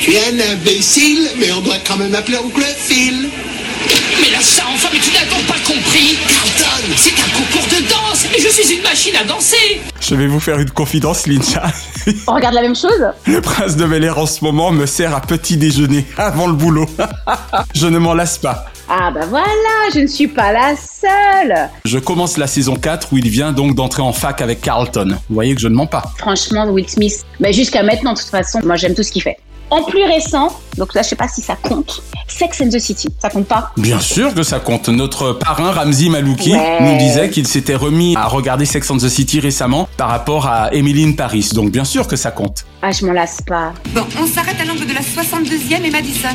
Tu 0.01 0.13
es 0.13 0.19
un 0.29 0.53
imbécile, 0.53 1.27
mais 1.39 1.51
on 1.51 1.61
doit 1.61 1.75
quand 1.85 1.97
même 1.97 2.15
appeler 2.15 2.37
oncle 2.37 2.63
Phil. 2.77 3.29
Mais 4.21 4.29
là, 4.29 4.39
ça, 4.41 4.63
enfin, 4.73 4.89
mais 4.91 4.99
tu 4.99 5.11
n'as 5.11 5.25
donc 5.25 5.45
pas 5.45 5.59
compris 5.65 6.17
Carlton 6.27 6.95
C'est 6.95 7.13
un 7.13 7.29
concours 7.37 7.67
de 7.67 7.70
danse 8.21 8.35
et 8.35 8.41
je 8.41 8.49
suis 8.49 8.75
une 8.75 8.83
machine 8.83 9.15
à 9.15 9.23
danser 9.23 9.81
Je 9.99 10.15
vais 10.15 10.27
vous 10.27 10.39
faire 10.39 10.59
une 10.59 10.69
confidence, 10.69 11.27
Lincha. 11.27 11.63
On 12.27 12.33
regarde 12.33 12.55
la 12.55 12.61
même 12.61 12.75
chose 12.75 13.05
Le 13.27 13.41
prince 13.41 13.75
de 13.75 13.85
Bel 13.85 14.03
Air 14.03 14.17
en 14.17 14.25
ce 14.25 14.43
moment 14.43 14.71
me 14.71 14.85
sert 14.85 15.15
à 15.15 15.21
petit 15.21 15.57
déjeuner 15.57 16.05
avant 16.17 16.47
le 16.47 16.53
boulot. 16.53 16.87
Je 17.75 17.87
ne 17.87 17.97
m'en 17.97 18.13
lasse 18.13 18.37
pas. 18.37 18.65
Ah 18.93 19.09
bah 19.09 19.25
voilà, 19.29 19.45
je 19.93 19.99
ne 19.99 20.07
suis 20.07 20.27
pas 20.27 20.51
la 20.51 20.75
seule. 20.75 21.69
Je 21.85 21.97
commence 21.97 22.37
la 22.37 22.45
saison 22.45 22.75
4 22.75 23.13
où 23.13 23.17
il 23.17 23.29
vient 23.29 23.53
donc 23.53 23.73
d'entrer 23.73 24.01
en 24.01 24.11
fac 24.11 24.41
avec 24.41 24.59
Carlton. 24.59 25.15
Vous 25.29 25.33
voyez 25.33 25.55
que 25.55 25.61
je 25.61 25.69
ne 25.69 25.75
mens 25.75 25.87
pas. 25.87 26.11
Franchement, 26.17 26.65
Will 26.65 26.89
Smith, 26.89 27.23
bah, 27.39 27.53
jusqu'à 27.53 27.83
maintenant, 27.83 28.11
de 28.13 28.19
toute 28.19 28.27
façon, 28.27 28.59
moi 28.65 28.75
j'aime 28.75 28.93
tout 28.93 29.03
ce 29.03 29.13
qu'il 29.13 29.21
fait. 29.21 29.37
En 29.71 29.83
plus 29.83 30.03
récent, 30.03 30.49
donc 30.77 30.93
là 30.93 31.01
je 31.01 31.07
sais 31.07 31.15
pas 31.15 31.27
si 31.29 31.41
ça 31.41 31.55
compte, 31.55 32.03
Sex 32.27 32.59
and 32.61 32.69
the 32.69 32.77
City, 32.79 33.07
ça 33.21 33.29
compte 33.29 33.47
pas? 33.47 33.71
Bien 33.77 33.99
sûr 34.01 34.33
que 34.33 34.43
ça 34.43 34.59
compte. 34.59 34.89
Notre 34.89 35.31
parrain 35.31 35.71
Ramzi 35.71 36.09
Malouki 36.09 36.51
Ouais. 36.53 36.77
nous 36.81 36.97
disait 36.97 37.29
qu'il 37.29 37.47
s'était 37.47 37.75
remis 37.75 38.15
à 38.17 38.25
regarder 38.27 38.65
Sex 38.65 38.91
and 38.91 38.97
the 38.97 39.07
City 39.07 39.39
récemment 39.39 39.87
par 39.95 40.09
rapport 40.09 40.47
à 40.47 40.73
Emily 40.73 41.05
in 41.05 41.13
Paris. 41.13 41.49
Donc 41.53 41.71
bien 41.71 41.85
sûr 41.85 42.07
que 42.07 42.15
ça 42.17 42.31
compte. 42.31 42.65
Ah, 42.81 42.91
je 42.91 43.05
m'en 43.05 43.13
lasse 43.13 43.37
pas. 43.47 43.71
Bon, 43.93 44.03
on 44.21 44.27
s'arrête 44.27 44.59
à 44.61 44.65
l'angle 44.65 44.85
de 44.85 44.93
la 44.93 45.01
62e 45.01 45.85
et 45.85 45.89
Madison. 45.91 46.27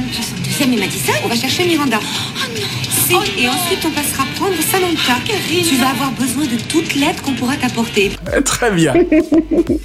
62e 0.58 0.72
et 0.72 0.76
Madison? 0.78 1.12
On 1.24 1.28
va 1.28 1.36
chercher 1.36 1.66
Miranda. 1.66 1.98
Oh 2.00 2.40
non 2.54 2.62
Si, 2.90 3.42
et 3.42 3.48
ensuite 3.48 3.84
on 3.86 3.90
passera 3.90 4.24
prendre 4.36 4.54
Samantha. 4.62 5.20
Tu 5.68 5.76
vas 5.76 5.90
avoir 5.90 6.10
besoin 6.12 6.44
de 6.44 6.60
toute 6.68 6.94
l'aide 6.94 7.20
qu'on 7.22 7.32
pourra 7.32 7.56
t'apporter. 7.56 8.12
Très 8.46 8.70
bien. 8.70 8.94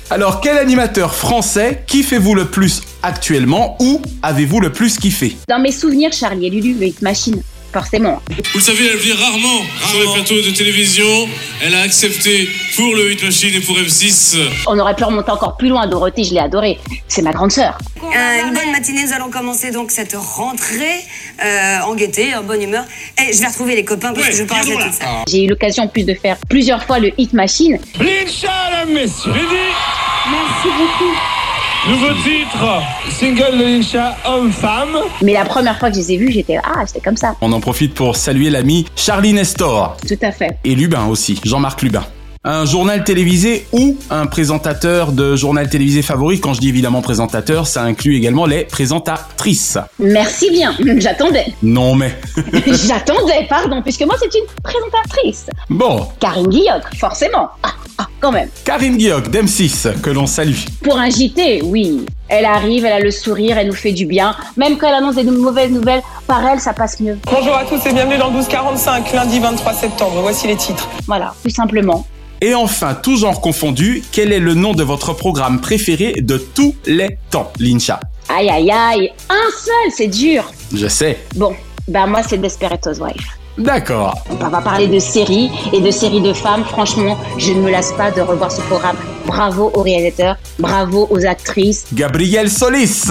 Alors 0.09 0.39
quel 0.41 0.57
animateur 0.57 1.13
français 1.15 1.83
kiffez-vous 1.87 2.35
le 2.35 2.45
plus 2.45 2.81
actuellement 3.03 3.77
ou 3.79 4.01
avez-vous 4.23 4.59
le 4.59 4.71
plus 4.71 4.97
kiffé? 4.97 5.37
Dans 5.47 5.59
mes 5.59 5.71
souvenirs, 5.71 6.11
Charlie 6.13 6.47
et 6.47 6.49
Lulu, 6.49 6.75
le 6.79 6.87
Hit 6.87 7.01
Machine, 7.01 7.41
forcément. 7.73 8.21
Vous 8.29 8.59
le 8.59 8.59
savez, 8.61 8.87
elle 8.87 8.97
vient 8.97 9.15
rarement, 9.15 9.61
sur 9.89 9.99
les 9.99 10.13
plateaux 10.13 10.41
de 10.41 10.51
télévision. 10.55 11.27
Elle 11.63 11.75
a 11.75 11.81
accepté 11.81 12.49
pour 12.75 12.95
le 12.95 13.11
Hit 13.11 13.23
Machine 13.23 13.55
et 13.55 13.61
pour 13.61 13.77
M6. 13.77 14.37
On 14.67 14.77
aurait 14.79 14.95
pu 14.95 15.03
remonter 15.03 15.31
encore 15.31 15.57
plus 15.57 15.69
loin, 15.69 15.87
Dorothée, 15.87 16.23
je 16.23 16.33
l'ai 16.33 16.39
adorée. 16.39 16.79
C'est 17.07 17.21
ma 17.21 17.31
grande 17.31 17.51
sœur. 17.51 17.77
Euh, 18.03 18.47
une 18.47 18.53
bonne 18.53 18.71
matinée, 18.71 19.03
nous 19.05 19.13
allons 19.13 19.29
commencer 19.29 19.71
donc 19.71 19.91
cette 19.91 20.15
rentrée 20.15 20.99
euh, 21.43 21.79
en 21.85 21.95
gaieté, 21.95 22.35
en 22.35 22.43
bonne 22.43 22.61
humeur. 22.61 22.83
Et 23.17 23.31
je 23.33 23.39
vais 23.39 23.47
retrouver 23.47 23.75
les 23.75 23.85
copains 23.85 24.13
parce 24.13 24.27
que 24.27 24.35
je 24.35 24.43
parle 24.43 24.65
toute 24.65 24.93
ça. 24.93 25.23
J'ai 25.29 25.45
eu 25.45 25.47
l'occasion 25.47 25.83
en 25.83 25.87
plus 25.87 26.03
de 26.03 26.13
faire 26.13 26.37
plusieurs 26.49 26.83
fois 26.83 26.99
le 26.99 27.11
Hit 27.17 27.33
Machine. 27.33 27.79
Lincha, 27.99 28.85
mesdames, 28.85 28.93
messieurs. 28.93 29.31
Merci 29.31 30.67
beaucoup. 30.77 31.40
Nouveau 31.89 32.13
titre, 32.23 32.79
single 33.09 33.57
de 33.57 33.63
Lincha, 33.63 34.15
homme-femme. 34.27 34.97
Mais 35.23 35.33
la 35.33 35.45
première 35.45 35.79
fois 35.79 35.89
que 35.89 35.95
je 35.95 36.01
les 36.01 36.11
ai 36.13 36.17
vus, 36.17 36.31
j'étais 36.31 36.57
ah, 36.63 36.83
j'étais 36.85 36.99
comme 36.99 37.17
ça. 37.17 37.35
On 37.41 37.51
en 37.51 37.59
profite 37.59 37.95
pour 37.95 38.15
saluer 38.15 38.51
l'ami 38.51 38.85
Charlie 38.95 39.33
Nestor 39.33 39.97
Tout 40.07 40.13
à 40.21 40.31
fait. 40.31 40.57
et 40.63 40.75
Lubin 40.75 41.07
aussi, 41.07 41.39
Jean-Marc 41.43 41.81
Lubin. 41.81 42.03
Un 42.43 42.65
journal 42.65 43.03
télévisé 43.03 43.67
ou 43.71 43.95
un 44.09 44.25
présentateur 44.25 45.11
de 45.11 45.35
journal 45.35 45.69
télévisé 45.69 46.01
favori, 46.01 46.39
quand 46.39 46.55
je 46.55 46.59
dis 46.59 46.69
évidemment 46.69 47.03
présentateur, 47.03 47.67
ça 47.67 47.83
inclut 47.83 48.15
également 48.15 48.47
les 48.47 48.63
présentatrices. 48.63 49.77
Merci 49.99 50.49
bien. 50.49 50.73
J'attendais. 50.97 51.53
Non 51.61 51.93
mais... 51.93 52.17
J'attendais, 52.65 53.45
pardon, 53.47 53.83
puisque 53.83 54.01
moi 54.07 54.15
c'est 54.19 54.33
une 54.33 54.45
présentatrice. 54.63 55.45
Bon, 55.69 56.07
Karine 56.19 56.47
Guilloc, 56.47 56.81
forcément. 56.97 57.49
Ah, 57.61 57.73
ah, 57.99 58.07
quand 58.19 58.31
même. 58.31 58.49
Karine 58.65 58.97
Guillaume 58.97 59.21
d'M6, 59.21 60.01
que 60.01 60.09
l'on 60.09 60.25
salue. 60.25 60.57
Pour 60.81 60.97
un 60.97 61.11
JT, 61.11 61.61
oui. 61.65 62.07
Elle 62.27 62.45
arrive, 62.45 62.85
elle 62.85 62.93
a 62.93 62.99
le 62.99 63.11
sourire, 63.11 63.59
elle 63.59 63.67
nous 63.67 63.75
fait 63.75 63.91
du 63.91 64.07
bien. 64.07 64.35
Même 64.57 64.79
quand 64.79 64.87
elle 64.87 64.95
annonce 64.95 65.13
des 65.13 65.23
mauvaises 65.25 65.69
nouvelles, 65.69 66.01
par 66.25 66.43
elle, 66.47 66.59
ça 66.59 66.73
passe 66.73 66.99
mieux. 67.01 67.19
Bonjour 67.31 67.55
à 67.55 67.65
tous 67.65 67.85
et 67.85 67.93
bienvenue 67.93 68.17
dans 68.17 68.29
le 68.29 68.33
1245, 68.33 69.13
lundi 69.13 69.39
23 69.39 69.73
septembre. 69.73 70.21
Voici 70.21 70.47
les 70.47 70.55
titres. 70.55 70.89
Voilà, 71.05 71.35
tout 71.43 71.51
simplement. 71.51 72.07
Et 72.43 72.55
enfin, 72.55 72.95
tout 72.95 73.17
genre 73.17 73.39
confondu, 73.39 74.01
quel 74.11 74.33
est 74.33 74.39
le 74.39 74.55
nom 74.55 74.73
de 74.73 74.81
votre 74.81 75.13
programme 75.13 75.61
préféré 75.61 76.21
de 76.21 76.37
tous 76.37 76.75
les 76.87 77.19
temps, 77.29 77.51
Lincha 77.59 77.99
Aïe, 78.29 78.49
aïe, 78.49 78.71
aïe. 78.71 79.11
Un 79.29 79.51
seul, 79.63 79.91
c'est 79.95 80.07
dur. 80.07 80.51
Je 80.73 80.87
sais. 80.87 81.19
Bon, 81.35 81.53
ben 81.87 82.07
moi, 82.07 82.23
c'est 82.27 82.39
Desperate 82.39 82.87
Housewife. 82.87 83.37
D'accord. 83.59 84.15
On 84.31 84.35
va 84.47 84.59
parler 84.59 84.87
de 84.87 84.97
séries 84.97 85.51
et 85.71 85.81
de 85.81 85.91
séries 85.91 86.21
de 86.21 86.33
femmes. 86.33 86.63
Franchement, 86.63 87.15
je 87.37 87.51
ne 87.51 87.61
me 87.61 87.69
lasse 87.69 87.91
pas 87.91 88.09
de 88.09 88.21
revoir 88.21 88.51
ce 88.51 88.61
programme. 88.61 88.97
Bravo 89.27 89.69
aux 89.75 89.83
réalisateurs, 89.83 90.37
bravo 90.57 91.07
aux 91.11 91.23
actrices. 91.23 91.85
Gabriel 91.93 92.49
Solis. 92.49 93.03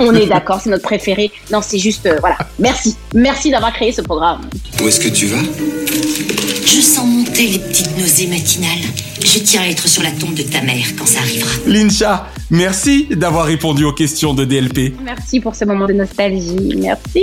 On 0.00 0.12
est 0.16 0.26
d'accord, 0.26 0.60
c'est 0.60 0.70
notre 0.70 0.82
préféré. 0.82 1.30
Non, 1.52 1.60
c'est 1.62 1.78
juste, 1.78 2.06
euh, 2.06 2.16
voilà. 2.18 2.38
Merci. 2.58 2.96
Merci 3.14 3.52
d'avoir 3.52 3.72
créé 3.72 3.92
ce 3.92 4.00
programme. 4.00 4.40
Où 4.82 4.88
est-ce 4.88 4.98
que 4.98 5.08
tu 5.10 5.26
vas? 5.26 6.43
Je 6.66 6.80
sens 6.80 7.06
monter 7.06 7.46
les 7.46 7.58
petites 7.58 7.94
nausées 7.98 8.26
matinales. 8.26 8.88
Je 9.22 9.38
tiens 9.38 9.60
à 9.62 9.66
être 9.66 9.86
sur 9.86 10.02
la 10.02 10.10
tombe 10.10 10.32
de 10.34 10.42
ta 10.42 10.62
mère 10.62 10.86
quand 10.98 11.06
ça 11.06 11.20
arrivera. 11.20 11.50
Lincha, 11.66 12.26
merci 12.50 13.06
d'avoir 13.10 13.44
répondu 13.44 13.84
aux 13.84 13.92
questions 13.92 14.32
de 14.32 14.46
DLP. 14.46 14.94
Merci 15.04 15.40
pour 15.40 15.54
ce 15.54 15.66
moment 15.66 15.86
de 15.86 15.92
nostalgie. 15.92 16.74
Merci. 16.78 17.22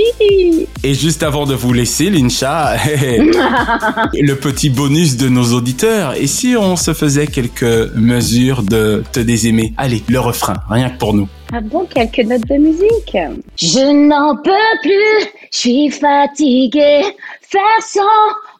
Et 0.84 0.94
juste 0.94 1.24
avant 1.24 1.48
de 1.48 1.56
vous 1.56 1.74
laisser, 1.74 2.12
Lincha, 2.12 2.76
le 4.14 4.34
petit 4.36 4.70
bonus 4.70 5.18
de 5.18 5.28
nos 5.28 5.54
auditeurs, 5.54 6.14
et 6.14 6.28
si 6.28 6.56
on 6.56 6.76
se 6.76 6.94
faisait 6.94 7.26
quelques 7.28 7.94
mesures 7.96 8.62
de 8.62 9.04
te 9.12 9.20
désaimer? 9.20 9.74
Allez, 9.78 10.04
le 10.08 10.20
refrain, 10.20 10.58
rien 10.70 10.92
que 10.92 11.00
pour 11.00 11.16
nous. 11.16 11.28
Ah 11.52 11.62
bon, 11.62 11.86
quelques 11.86 12.20
notes 12.20 12.48
de 12.48 12.58
musique? 12.58 13.18
Je 13.58 14.08
n'en 14.08 14.38
peux 14.38 14.52
plus, 14.84 15.30
je 15.52 15.58
suis 15.58 15.90
fatiguée. 15.90 17.02
Faire 17.42 17.82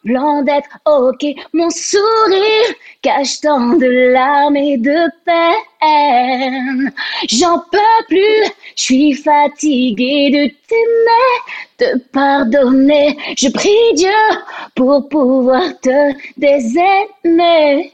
semblant 0.04 0.42
d'être 0.42 0.78
ok, 0.86 1.24
mon 1.52 1.70
sourire 1.70 2.74
cache 3.02 3.40
tant 3.40 3.76
de 3.76 4.12
larmes 4.12 4.56
et 4.56 4.76
de 4.76 5.10
peine. 5.24 6.92
J'en 7.28 7.58
peux 7.70 8.04
plus, 8.08 8.52
je 8.76 8.82
suis 8.82 9.14
fatiguée 9.14 10.30
de 10.30 10.48
t'aimer, 10.68 11.38
te 11.78 11.98
pardonner. 12.12 13.16
Je 13.36 13.48
prie 13.48 13.70
Dieu 13.94 14.10
pour 14.74 15.08
pouvoir 15.08 15.62
te 15.82 16.12
désaimer. 16.36 17.92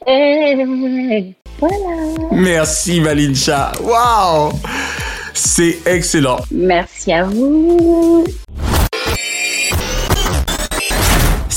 Voilà. 1.59 2.31
Merci 2.33 3.01
Malincha. 3.01 3.73
Waouh 3.83 4.53
C'est 5.35 5.79
excellent. 5.87 6.39
Merci 6.51 7.13
à 7.13 7.25
vous. 7.25 8.25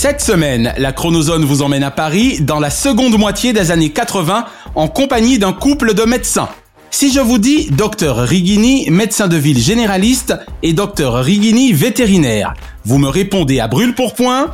Cette 0.02 0.22
semaine, 0.22 0.74
la 0.80 0.94
Chronozone 0.94 1.46
vous 1.46 1.62
emmène 1.62 1.84
à 1.84 1.92
Paris 1.92 2.40
dans 2.42 2.60
la 2.60 2.72
seconde 2.72 3.20
moitié 3.20 3.54
des 3.54 3.70
années 3.70 3.92
80 3.92 4.46
en 4.74 4.88
compagnie 4.88 5.38
d'un 5.38 5.54
couple 5.54 5.94
de 5.94 6.02
médecins. 6.06 6.50
Si 6.90 7.14
je 7.14 7.20
vous 7.20 7.38
dis 7.38 7.70
Docteur 7.70 8.18
Rigini, 8.18 8.90
médecin 8.90 9.28
de 9.28 9.38
ville 9.38 9.60
généraliste, 9.60 10.34
et 10.64 10.74
Docteur 10.74 11.24
Rigini, 11.24 11.72
vétérinaire, 11.72 12.56
vous 12.84 12.98
me 12.98 13.10
répondez 13.10 13.60
à 13.60 13.68
brûle 13.68 13.94
pour 13.94 14.16
point? 14.16 14.48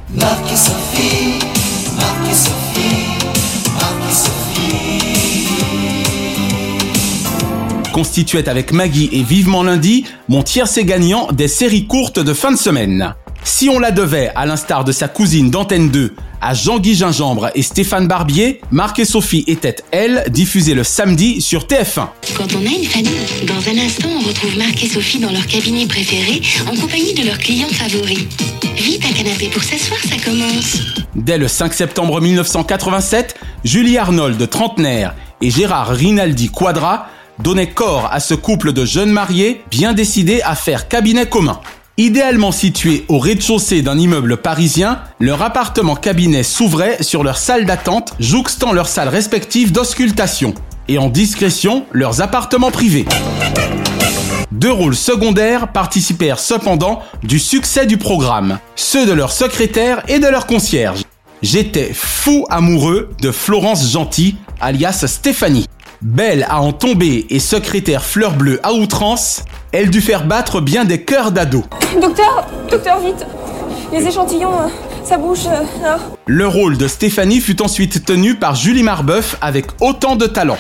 Sophie, 0.53 1.39
Sophie, 2.33 3.15
Sophie. 4.11 4.57
constituait 7.93 8.49
avec 8.49 8.73
Maggie 8.73 9.09
et 9.13 9.23
Vivement 9.23 9.63
Lundi 9.63 10.03
mon 10.27 10.43
tiercé 10.43 10.83
gagnant 10.83 11.31
des 11.31 11.47
séries 11.47 11.87
courtes 11.87 12.19
de 12.19 12.33
fin 12.33 12.51
de 12.51 12.57
semaine. 12.57 13.15
Si 13.47 13.69
on 13.69 13.79
la 13.79 13.91
devait, 13.91 14.29
à 14.35 14.45
l'instar 14.45 14.83
de 14.83 14.91
sa 14.91 15.07
cousine 15.07 15.49
d'Antenne 15.49 15.89
2, 15.89 16.13
à 16.41 16.53
Jean-Guy 16.53 16.95
Gingembre 16.95 17.49
et 17.55 17.61
Stéphane 17.61 18.05
Barbier, 18.05 18.59
Marc 18.71 18.99
et 18.99 19.05
Sophie 19.05 19.45
étaient, 19.47 19.77
elles, 19.91 20.25
diffusées 20.27 20.73
le 20.73 20.83
samedi 20.83 21.39
sur 21.39 21.63
TF1. 21.63 22.09
Quand 22.35 22.53
on 22.53 22.59
a 22.59 22.69
une 22.69 22.83
famille, 22.83 23.45
dans 23.47 23.71
un 23.71 23.85
instant, 23.85 24.09
on 24.19 24.27
retrouve 24.27 24.57
Marc 24.57 24.83
et 24.83 24.89
Sophie 24.89 25.19
dans 25.19 25.31
leur 25.31 25.47
cabinet 25.47 25.87
préféré, 25.87 26.41
en 26.69 26.75
compagnie 26.75 27.13
de 27.13 27.25
leurs 27.25 27.37
clients 27.37 27.69
favoris. 27.69 28.27
Vite 28.75 29.05
un 29.09 29.13
canapé 29.13 29.47
pour 29.47 29.63
s'asseoir, 29.63 30.01
ça 30.01 30.17
commence. 30.23 30.79
Dès 31.15 31.37
le 31.37 31.47
5 31.47 31.73
septembre 31.73 32.19
1987, 32.19 33.35
Julie 33.63 33.97
Arnold, 33.97 34.49
trentenaire, 34.49 35.15
et 35.41 35.49
Gérard 35.51 35.95
Rinaldi 35.95 36.49
Quadra 36.49 37.07
donnaient 37.41 37.69
corps 37.69 38.09
à 38.11 38.19
ce 38.19 38.33
couple 38.33 38.73
de 38.73 38.83
jeunes 38.83 39.11
mariés 39.11 39.61
bien 39.71 39.93
décidés 39.93 40.41
à 40.41 40.53
faire 40.53 40.89
cabinet 40.89 41.27
commun. 41.27 41.61
Idéalement 41.99 42.51
situé 42.51 43.05
au 43.07 43.17
rez-de-chaussée 43.17 43.81
d'un 43.81 43.97
immeuble 43.97 44.37
parisien, 44.37 44.99
leur 45.19 45.41
appartement-cabinet 45.41 46.43
s'ouvrait 46.43 47.01
sur 47.01 47.23
leur 47.23 47.39
salle 47.39 47.65
d'attente, 47.65 48.13
jouxtant 48.19 48.71
leurs 48.71 48.87
salles 48.87 49.09
respectives 49.09 49.71
d'auscultation, 49.71 50.53
et 50.87 50.99
en 50.99 51.09
discrétion 51.09 51.87
leurs 51.93 52.21
appartements 52.21 52.69
privés. 52.69 53.07
Deux 54.51 54.71
rôles 54.71 54.95
secondaires 54.95 55.71
participèrent 55.71 56.37
cependant 56.37 57.01
du 57.23 57.39
succès 57.39 57.87
du 57.87 57.97
programme, 57.97 58.59
ceux 58.75 59.07
de 59.07 59.13
leur 59.13 59.31
secrétaire 59.31 60.03
et 60.07 60.19
de 60.19 60.27
leur 60.27 60.45
concierge. 60.45 61.01
J'étais 61.41 61.93
fou 61.95 62.45
amoureux 62.51 63.10
de 63.23 63.31
Florence 63.31 63.91
Gentil, 63.91 64.36
alias 64.62 65.03
Stéphanie. 65.07 65.65
Belle 66.03 66.45
à 66.47 66.62
en 66.62 66.73
tomber 66.73 67.25
et 67.31 67.39
secrétaire 67.39 68.05
fleur 68.05 68.36
bleue 68.36 68.60
à 68.62 68.73
outrance, 68.73 69.41
elle 69.77 69.91
dut 69.91 70.01
faire 70.01 70.25
battre 70.25 70.59
bien 70.59 70.85
des 70.85 71.03
cœurs 71.03 71.31
d'ado. 71.31 71.63
Docteur, 72.01 72.47
docteur, 72.67 72.99
vite. 72.99 73.23
Les 73.93 74.07
échantillons, 74.07 74.51
euh, 74.59 74.67
ça 75.03 75.19
bouge. 75.19 75.45
euh, 75.45 75.83
là. 75.83 75.99
Le 76.25 76.47
rôle 76.47 76.79
de 76.79 76.87
Stéphanie 76.87 77.39
fut 77.39 77.61
ensuite 77.61 78.03
tenu 78.03 78.33
par 78.33 78.55
Julie 78.55 78.81
Marbeuf 78.81 79.37
avec 79.39 79.67
autant 79.79 80.15
de 80.15 80.25
talent. 80.25 80.57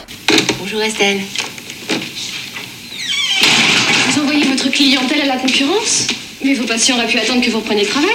Bonjour 0.59 0.79
Estelle. 0.83 1.21
Vous 4.11 4.21
envoyez 4.21 4.45
votre 4.45 4.69
clientèle 4.69 5.21
à 5.21 5.25
la 5.25 5.37
concurrence? 5.37 6.05
Mais 6.45 6.53
vos 6.53 6.67
patients 6.67 6.97
auraient 6.97 7.07
pu 7.07 7.17
attendre 7.17 7.41
que 7.43 7.49
vous 7.49 7.57
repreniez 7.57 7.85
le 7.85 7.89
travail. 7.89 8.09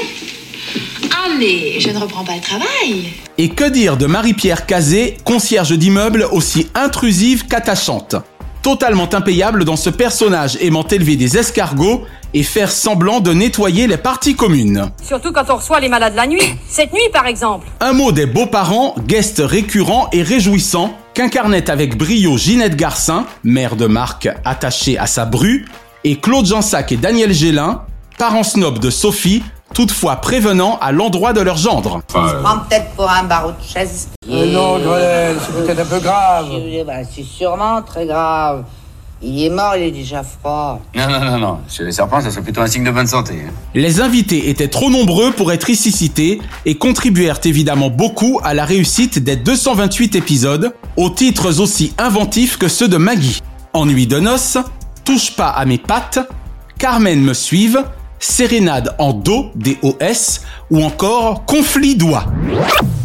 Ah 1.10 1.30
mais 1.36 1.80
je 1.80 1.90
ne 1.90 1.98
reprends 1.98 2.22
pas 2.22 2.36
le 2.36 2.40
travail. 2.40 3.06
Et 3.38 3.48
que 3.48 3.68
dire 3.68 3.96
de 3.96 4.06
Marie-Pierre 4.06 4.66
Cazé, 4.66 5.16
concierge 5.24 5.72
d'immeuble 5.72 6.28
aussi 6.30 6.68
intrusive 6.76 7.46
qu'attachante? 7.48 8.14
Totalement 8.62 9.12
impayable 9.12 9.64
dans 9.64 9.76
ce 9.76 9.90
personnage 9.90 10.56
aimant 10.60 10.86
élever 10.86 11.16
des 11.16 11.36
escargots 11.36 12.04
et 12.32 12.44
faire 12.44 12.70
semblant 12.70 13.18
de 13.18 13.32
nettoyer 13.32 13.88
les 13.88 13.96
parties 13.96 14.36
communes. 14.36 14.90
Surtout 15.02 15.32
quand 15.32 15.50
on 15.50 15.56
reçoit 15.56 15.80
les 15.80 15.88
malades 15.88 16.14
la 16.14 16.28
nuit. 16.28 16.40
Cette 16.68 16.92
nuit, 16.92 17.08
par 17.12 17.26
exemple. 17.26 17.66
Un 17.80 17.92
mot 17.92 18.12
des 18.12 18.26
beaux-parents, 18.26 18.94
guest 19.06 19.42
récurrent 19.44 20.08
et 20.12 20.22
réjouissant, 20.22 20.96
qu'incarnait 21.14 21.70
avec 21.70 21.98
brio 21.98 22.38
Ginette 22.38 22.76
Garcin, 22.76 23.26
mère 23.42 23.74
de 23.74 23.86
Marc 23.86 24.28
attachée 24.44 24.96
à 24.96 25.06
sa 25.06 25.24
bru, 25.24 25.66
et 26.04 26.16
Claude 26.16 26.46
Jansac 26.46 26.92
et 26.92 26.96
Daniel 26.96 27.32
Gélin, 27.32 27.82
parents 28.16 28.44
snobs 28.44 28.78
de 28.78 28.90
Sophie, 28.90 29.42
toutefois 29.72 30.16
prévenant 30.16 30.78
à 30.80 30.92
l'endroit 30.92 31.32
de 31.32 31.40
leur 31.40 31.56
gendre. 31.56 32.00
Prends 32.08 32.58
peut-être 32.68 32.90
pour 32.96 33.10
un 33.10 33.24
barreau 33.24 33.50
de 33.50 33.64
chaise. 33.66 34.08
Euh, 34.30 34.52
non, 34.52 34.78
Grenelle, 34.78 35.36
c'est 35.44 35.52
peut-être 35.64 35.80
un 35.80 35.84
peu 35.84 36.00
grave. 36.00 36.46
Ben, 36.86 37.06
c'est 37.10 37.24
sûrement 37.24 37.82
très 37.82 38.06
grave. 38.06 38.64
Il 39.24 39.44
est 39.44 39.50
mort, 39.50 39.76
il 39.76 39.84
est 39.84 39.90
déjà 39.92 40.24
froid. 40.24 40.80
Non, 40.96 41.08
non, 41.08 41.24
non, 41.24 41.38
non. 41.38 41.58
Chez 41.68 41.84
les 41.84 41.92
serpents, 41.92 42.20
ça 42.20 42.30
serait 42.32 42.42
plutôt 42.42 42.60
un 42.60 42.66
signe 42.66 42.82
de 42.82 42.90
bonne 42.90 43.06
santé. 43.06 43.34
hein. 43.46 43.52
Les 43.72 44.00
invités 44.00 44.50
étaient 44.50 44.66
trop 44.66 44.90
nombreux 44.90 45.30
pour 45.30 45.52
être 45.52 45.70
ici 45.70 45.92
cités 45.92 46.42
et 46.66 46.74
contribuèrent 46.74 47.38
évidemment 47.44 47.88
beaucoup 47.88 48.40
à 48.42 48.52
la 48.52 48.64
réussite 48.64 49.20
des 49.20 49.36
228 49.36 50.16
épisodes, 50.16 50.74
aux 50.96 51.08
titres 51.10 51.60
aussi 51.60 51.94
inventifs 51.98 52.58
que 52.58 52.66
ceux 52.66 52.88
de 52.88 52.96
Maggie. 52.96 53.40
Ennui 53.74 54.08
de 54.08 54.18
noces, 54.18 54.58
Touche 55.04 55.34
pas 55.34 55.48
à 55.48 55.64
mes 55.64 55.78
pattes, 55.78 56.20
Carmen 56.78 57.20
me 57.20 57.34
suive, 57.34 57.84
Sérénade 58.22 58.94
en 58.98 59.12
Do, 59.12 59.50
DOS, 59.56 60.40
ou 60.70 60.82
encore 60.82 61.44
Conflit 61.44 61.96
doigt. 61.96 62.26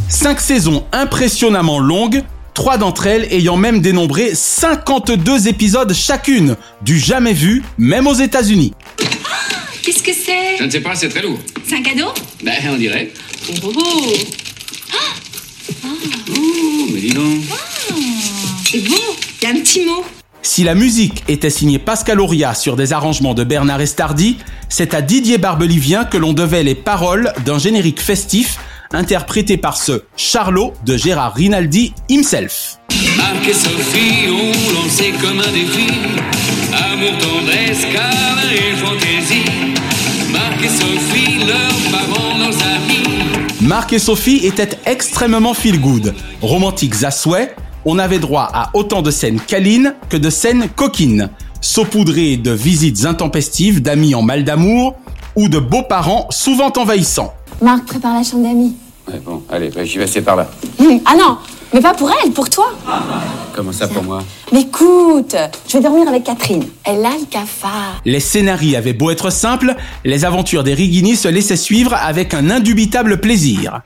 Cinq 0.09 0.39
saisons 0.39 0.85
impressionnamment 0.91 1.79
longues, 1.79 2.23
trois 2.53 2.77
d'entre 2.77 3.07
elles 3.07 3.27
ayant 3.33 3.57
même 3.57 3.81
dénombré 3.81 4.35
52 4.35 5.47
épisodes 5.47 5.91
chacune, 5.93 6.55
du 6.83 6.99
jamais 6.99 7.33
vu, 7.33 7.63
même 7.79 8.05
aux 8.05 8.13
États-Unis. 8.13 8.73
Qu'est-ce 9.81 10.03
que 10.03 10.13
c'est? 10.13 10.57
Je 10.59 10.63
ne 10.65 10.69
sais 10.69 10.81
pas, 10.81 10.95
c'est 10.95 11.09
très 11.09 11.23
lourd. 11.23 11.39
C'est 11.65 11.77
un 11.77 11.81
cadeau? 11.81 12.13
Ben, 12.43 12.53
on 12.69 12.77
dirait. 12.77 13.11
Oh, 13.49 13.53
oh, 13.63 13.73
oh. 13.75 14.13
Ouh, 16.37 16.87
mais 16.93 17.01
dis 17.01 17.09
donc. 17.09 17.41
C'est 18.69 18.87
beau. 18.87 18.95
Il 19.41 19.43
y 19.43 19.47
a 19.47 19.55
un 19.55 19.59
petit 19.61 19.83
mot. 19.83 20.05
Si 20.41 20.63
la 20.63 20.75
musique 20.75 21.23
était 21.27 21.49
signée 21.49 21.79
Pascal 21.79 22.19
Auria 22.19 22.53
sur 22.53 22.75
des 22.75 22.93
arrangements 22.93 23.33
de 23.33 23.43
Bernard 23.43 23.81
Estardi, 23.81 24.37
c'est 24.69 24.93
à 24.93 25.01
Didier 25.01 25.37
Barbelivien 25.37 26.05
que 26.05 26.17
l'on 26.17 26.33
devait 26.33 26.63
les 26.63 26.75
paroles 26.75 27.33
d'un 27.45 27.59
générique 27.59 28.01
festif 28.01 28.57
interprété 28.91 29.57
par 29.57 29.77
ce 29.77 30.03
Charlot 30.15 30.73
de 30.85 30.95
Gérard 30.95 31.33
Rinaldi 31.35 31.93
himself. 32.09 32.79
Marc 33.17 33.47
et 33.47 33.53
Sophie 33.53 34.29
ont 34.29 34.73
lancé 34.81 35.13
comme 35.21 35.39
un 35.39 35.51
défi 35.51 35.87
Amour, 36.73 37.11
tendresse, 37.19 37.85
câlin 37.91 38.51
et 38.51 38.75
fantaisie 38.75 39.45
Marc 40.31 40.63
et 40.63 40.69
Sophie, 40.69 41.45
leurs 41.45 41.91
parents, 41.91 42.37
leurs 42.37 42.49
amis 42.49 43.07
Marc 43.61 43.93
et 43.93 43.99
Sophie 43.99 44.45
étaient 44.45 44.77
extrêmement 44.85 45.53
feel-good. 45.53 46.13
Romantiques 46.41 47.03
à 47.03 47.11
souhait, 47.11 47.55
on 47.87 47.97
avait 47.97 48.19
droit 48.19 48.49
à 48.53 48.69
autant 48.73 49.01
de 49.01 49.09
scènes 49.09 49.39
câlines 49.39 49.95
que 50.09 50.17
de 50.17 50.29
scènes 50.29 50.67
coquines. 50.75 51.29
Saupoudrées 51.61 52.37
de 52.37 52.51
visites 52.51 53.05
intempestives 53.05 53.81
d'amis 53.81 54.13
en 54.13 54.21
mal 54.21 54.43
d'amour, 54.43 54.95
ou 55.35 55.47
de 55.49 55.57
beaux-parents 55.57 56.27
souvent 56.29 56.71
envahissants. 56.75 57.33
Marc, 57.61 57.85
prépare 57.85 58.13
la 58.13 58.23
chambre 58.23 58.43
d'amis. 58.43 58.75
Ouais, 59.07 59.19
bon, 59.23 59.41
allez, 59.49 59.69
bah, 59.69 59.85
j'y 59.85 59.97
vais, 59.99 60.05
c'est 60.07 60.21
par 60.21 60.35
là. 60.35 60.49
Hum, 60.79 60.99
Ah 61.05 61.15
non, 61.17 61.37
mais 61.73 61.79
pas 61.79 61.93
pour 61.93 62.11
elle, 62.11 62.31
pour 62.31 62.49
toi. 62.49 62.73
Comment 63.55 63.71
ça 63.71 63.87
pour 63.87 64.03
moi? 64.03 64.21
Mais 64.51 64.61
écoute, 64.61 65.35
je 65.67 65.77
vais 65.77 65.83
dormir 65.83 66.07
avec 66.09 66.25
Catherine. 66.25 66.65
Elle 66.83 67.05
a 67.05 67.11
le 67.11 67.25
cafard. 67.29 68.01
Les 68.03 68.19
scénarios 68.19 68.75
avaient 68.77 68.93
beau 68.93 69.11
être 69.11 69.29
simples, 69.29 69.75
les 70.03 70.25
aventures 70.25 70.63
des 70.63 70.73
Rigini 70.73 71.15
se 71.15 71.27
laissaient 71.29 71.55
suivre 71.55 71.93
avec 71.93 72.33
un 72.33 72.49
indubitable 72.49 73.19
plaisir. 73.21 73.79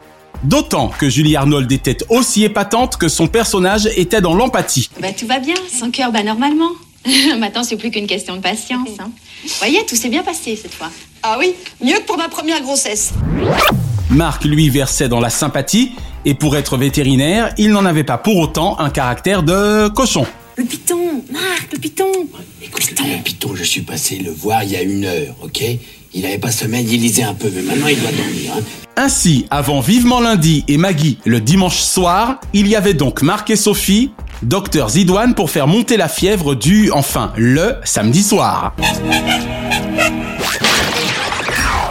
D'autant 0.43 0.87
que 0.87 1.07
Julie 1.07 1.35
Arnold 1.35 1.71
était 1.71 1.97
aussi 2.09 2.43
épatante 2.43 2.97
que 2.97 3.07
son 3.07 3.27
personnage 3.27 3.87
était 3.95 4.21
dans 4.21 4.33
l'empathie. 4.33 4.89
Bah 4.99 5.09
tout 5.17 5.27
va 5.27 5.39
bien, 5.39 5.53
son 5.71 5.91
cœur 5.91 6.11
bat 6.11 6.23
normalement. 6.23 6.71
Maintenant, 7.39 7.63
c'est 7.63 7.77
plus 7.77 7.91
qu'une 7.91 8.07
question 8.07 8.35
de 8.35 8.41
patience. 8.41 8.89
Hein. 8.99 9.11
Voyez, 9.59 9.85
tout 9.85 9.95
s'est 9.95 10.09
bien 10.09 10.23
passé 10.23 10.55
cette 10.55 10.73
fois. 10.73 10.89
Ah 11.21 11.37
oui, 11.39 11.53
mieux 11.83 11.97
que 11.97 12.03
pour 12.03 12.17
ma 12.17 12.27
première 12.27 12.61
grossesse. 12.61 13.13
Marc 14.09 14.43
lui 14.43 14.69
versait 14.69 15.07
dans 15.07 15.19
la 15.19 15.29
sympathie, 15.29 15.91
et 16.25 16.33
pour 16.33 16.55
être 16.55 16.75
vétérinaire, 16.75 17.53
il 17.57 17.69
n'en 17.71 17.85
avait 17.85 18.03
pas 18.03 18.17
pour 18.17 18.37
autant 18.37 18.79
un 18.79 18.89
caractère 18.89 19.43
de 19.43 19.87
cochon. 19.89 20.25
Le 20.57 20.65
piton, 20.65 21.23
Marc, 21.31 21.71
le 21.71 21.79
piton. 21.79 22.11
Écoutez, 22.61 22.93
le 23.17 23.23
piton, 23.23 23.55
je 23.55 23.63
suis 23.63 23.81
passé 23.81 24.17
le 24.17 24.31
voir 24.31 24.63
il 24.63 24.71
y 24.71 24.75
a 24.75 24.81
une 24.81 25.05
heure, 25.05 25.35
ok? 25.43 25.63
Il 26.13 26.25
avait 26.25 26.37
pas 26.37 26.51
sommeil, 26.51 26.85
il 26.91 26.99
lisait 26.99 27.23
un 27.23 27.33
peu, 27.33 27.49
mais 27.55 27.61
maintenant 27.61 27.87
il 27.87 27.97
doit 27.97 28.11
dormir. 28.11 28.51
Hein. 28.57 28.61
Ainsi, 28.97 29.45
avant 29.49 29.79
Vivement 29.79 30.19
lundi 30.19 30.65
et 30.67 30.75
Maggie 30.75 31.17
le 31.23 31.39
dimanche 31.39 31.79
soir, 31.79 32.41
il 32.51 32.67
y 32.67 32.75
avait 32.75 32.93
donc 32.93 33.21
Marc 33.21 33.49
et 33.49 33.55
Sophie, 33.55 34.11
Docteur 34.43 34.89
Zidouane 34.89 35.35
pour 35.35 35.49
faire 35.49 35.67
monter 35.67 35.95
la 35.95 36.09
fièvre 36.09 36.53
du, 36.53 36.91
enfin, 36.91 37.31
le 37.37 37.75
samedi 37.85 38.23
soir. 38.23 38.75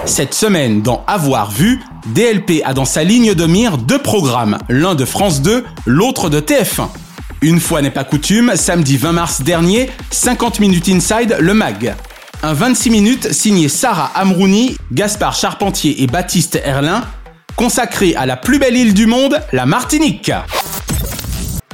Cette 0.04 0.34
semaine, 0.34 0.82
dans 0.82 1.02
Avoir 1.06 1.50
vu, 1.50 1.80
DLP 2.14 2.62
a 2.64 2.74
dans 2.74 2.84
sa 2.84 3.04
ligne 3.04 3.32
de 3.34 3.46
mire 3.46 3.78
deux 3.78 4.02
programmes, 4.02 4.58
l'un 4.68 4.94
de 4.94 5.06
France 5.06 5.40
2, 5.40 5.64
l'autre 5.86 6.28
de 6.28 6.40
TF1. 6.40 6.88
Une 7.40 7.58
fois 7.58 7.80
n'est 7.80 7.90
pas 7.90 8.04
coutume, 8.04 8.52
samedi 8.54 8.98
20 8.98 9.12
mars 9.12 9.40
dernier, 9.40 9.88
50 10.10 10.60
minutes 10.60 10.90
inside 10.90 11.36
le 11.40 11.54
mag. 11.54 11.94
Un 12.42 12.54
26 12.54 12.88
minutes 12.88 13.32
signé 13.34 13.68
Sarah 13.68 14.10
Amrouni, 14.14 14.74
Gaspard 14.92 15.34
Charpentier 15.34 16.02
et 16.02 16.06
Baptiste 16.06 16.58
Herlin, 16.64 17.02
consacré 17.54 18.14
à 18.14 18.24
la 18.24 18.38
plus 18.38 18.58
belle 18.58 18.78
île 18.78 18.94
du 18.94 19.04
monde, 19.04 19.38
la 19.52 19.66
Martinique. 19.66 20.32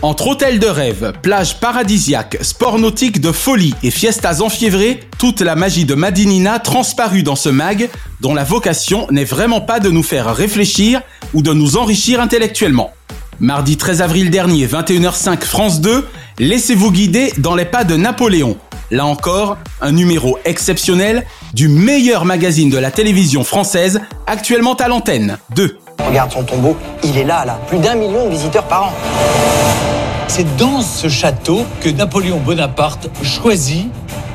Entre 0.02 0.26
hôtels 0.26 0.58
de 0.58 0.66
rêve, 0.66 1.12
plages 1.22 1.60
paradisiaques, 1.60 2.38
sports 2.40 2.80
nautiques 2.80 3.20
de 3.20 3.30
folie 3.30 3.74
et 3.84 3.92
fiestas 3.92 4.40
enfiévrées, 4.40 5.00
toute 5.18 5.40
la 5.40 5.54
magie 5.54 5.84
de 5.84 5.94
Madinina 5.94 6.58
transparut 6.58 7.22
dans 7.22 7.36
ce 7.36 7.48
mag, 7.48 7.88
dont 8.20 8.34
la 8.34 8.42
vocation 8.42 9.06
n'est 9.12 9.24
vraiment 9.24 9.60
pas 9.60 9.78
de 9.78 9.90
nous 9.90 10.02
faire 10.02 10.34
réfléchir 10.34 11.00
ou 11.32 11.42
de 11.42 11.52
nous 11.52 11.76
enrichir 11.76 12.20
intellectuellement. 12.20 12.92
Mardi 13.38 13.76
13 13.76 14.02
avril 14.02 14.30
dernier, 14.30 14.66
21h05 14.66 15.42
France 15.42 15.80
2, 15.80 16.04
laissez-vous 16.40 16.90
guider 16.90 17.32
dans 17.38 17.54
les 17.54 17.66
pas 17.66 17.84
de 17.84 17.94
Napoléon. 17.94 18.58
Là 18.90 19.04
encore, 19.04 19.58
un 19.80 19.90
numéro 19.90 20.38
exceptionnel 20.44 21.26
du 21.54 21.68
meilleur 21.68 22.24
magazine 22.24 22.70
de 22.70 22.78
la 22.78 22.92
télévision 22.92 23.42
française 23.42 24.00
actuellement 24.26 24.74
à 24.74 24.86
l'antenne. 24.86 25.38
2. 25.56 25.78
Regarde 26.06 26.30
son 26.30 26.44
tombeau, 26.44 26.76
il 27.02 27.18
est 27.18 27.24
là, 27.24 27.44
là. 27.44 27.58
Plus 27.66 27.78
d'un 27.78 27.96
million 27.96 28.26
de 28.26 28.30
visiteurs 28.30 28.64
par 28.64 28.84
an. 28.84 28.92
C'est 30.28 30.56
dans 30.56 30.82
ce 30.82 31.08
château 31.08 31.64
que 31.80 31.88
Napoléon 31.88 32.38
Bonaparte 32.38 33.08
choisit 33.24 33.88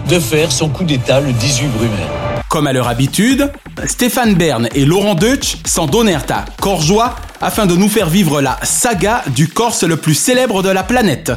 de 0.10 0.20
faire 0.20 0.52
son 0.52 0.68
coup 0.68 0.84
d'État 0.84 1.22
le 1.22 1.32
18 1.32 1.68
Brumaire. 1.68 2.10
Comme 2.50 2.68
à 2.68 2.74
leur 2.74 2.90
habitude, 2.90 3.52
Stéphane 3.86 4.34
Bern 4.34 4.68
et 4.76 4.84
Laurent 4.84 5.16
Deutsch 5.16 5.58
s'en 5.66 5.86
donnèrent 5.86 6.26
à 6.30 6.44
corps 6.60 6.82
joie 6.82 7.16
afin 7.40 7.66
de 7.66 7.76
nous 7.76 7.88
faire 7.88 8.10
vivre 8.10 8.42
la 8.42 8.58
saga 8.64 9.24
du 9.28 9.48
Corse 9.48 9.84
le 9.84 9.96
plus 9.96 10.16
célèbre 10.16 10.62
de 10.62 10.70
la 10.70 10.84
planète. 10.84 11.32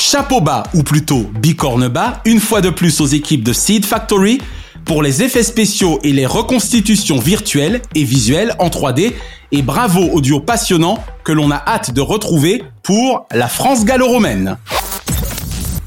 Chapeau 0.00 0.40
bas, 0.40 0.62
ou 0.74 0.84
plutôt 0.84 1.28
bicorne 1.40 1.88
bas, 1.88 2.22
une 2.24 2.38
fois 2.38 2.60
de 2.60 2.70
plus 2.70 3.00
aux 3.00 3.06
équipes 3.06 3.42
de 3.42 3.52
Seed 3.52 3.84
Factory 3.84 4.40
pour 4.84 5.02
les 5.02 5.24
effets 5.24 5.42
spéciaux 5.42 5.98
et 6.04 6.12
les 6.12 6.24
reconstitutions 6.24 7.18
virtuelles 7.18 7.82
et 7.96 8.04
visuelles 8.04 8.54
en 8.60 8.68
3D 8.68 9.12
et 9.50 9.60
bravo 9.60 10.00
au 10.00 10.20
duo 10.20 10.38
passionnant 10.38 11.02
que 11.24 11.32
l'on 11.32 11.50
a 11.50 11.60
hâte 11.66 11.90
de 11.90 12.00
retrouver 12.00 12.62
pour 12.84 13.26
la 13.32 13.48
France 13.48 13.84
gallo-romaine. 13.84 14.56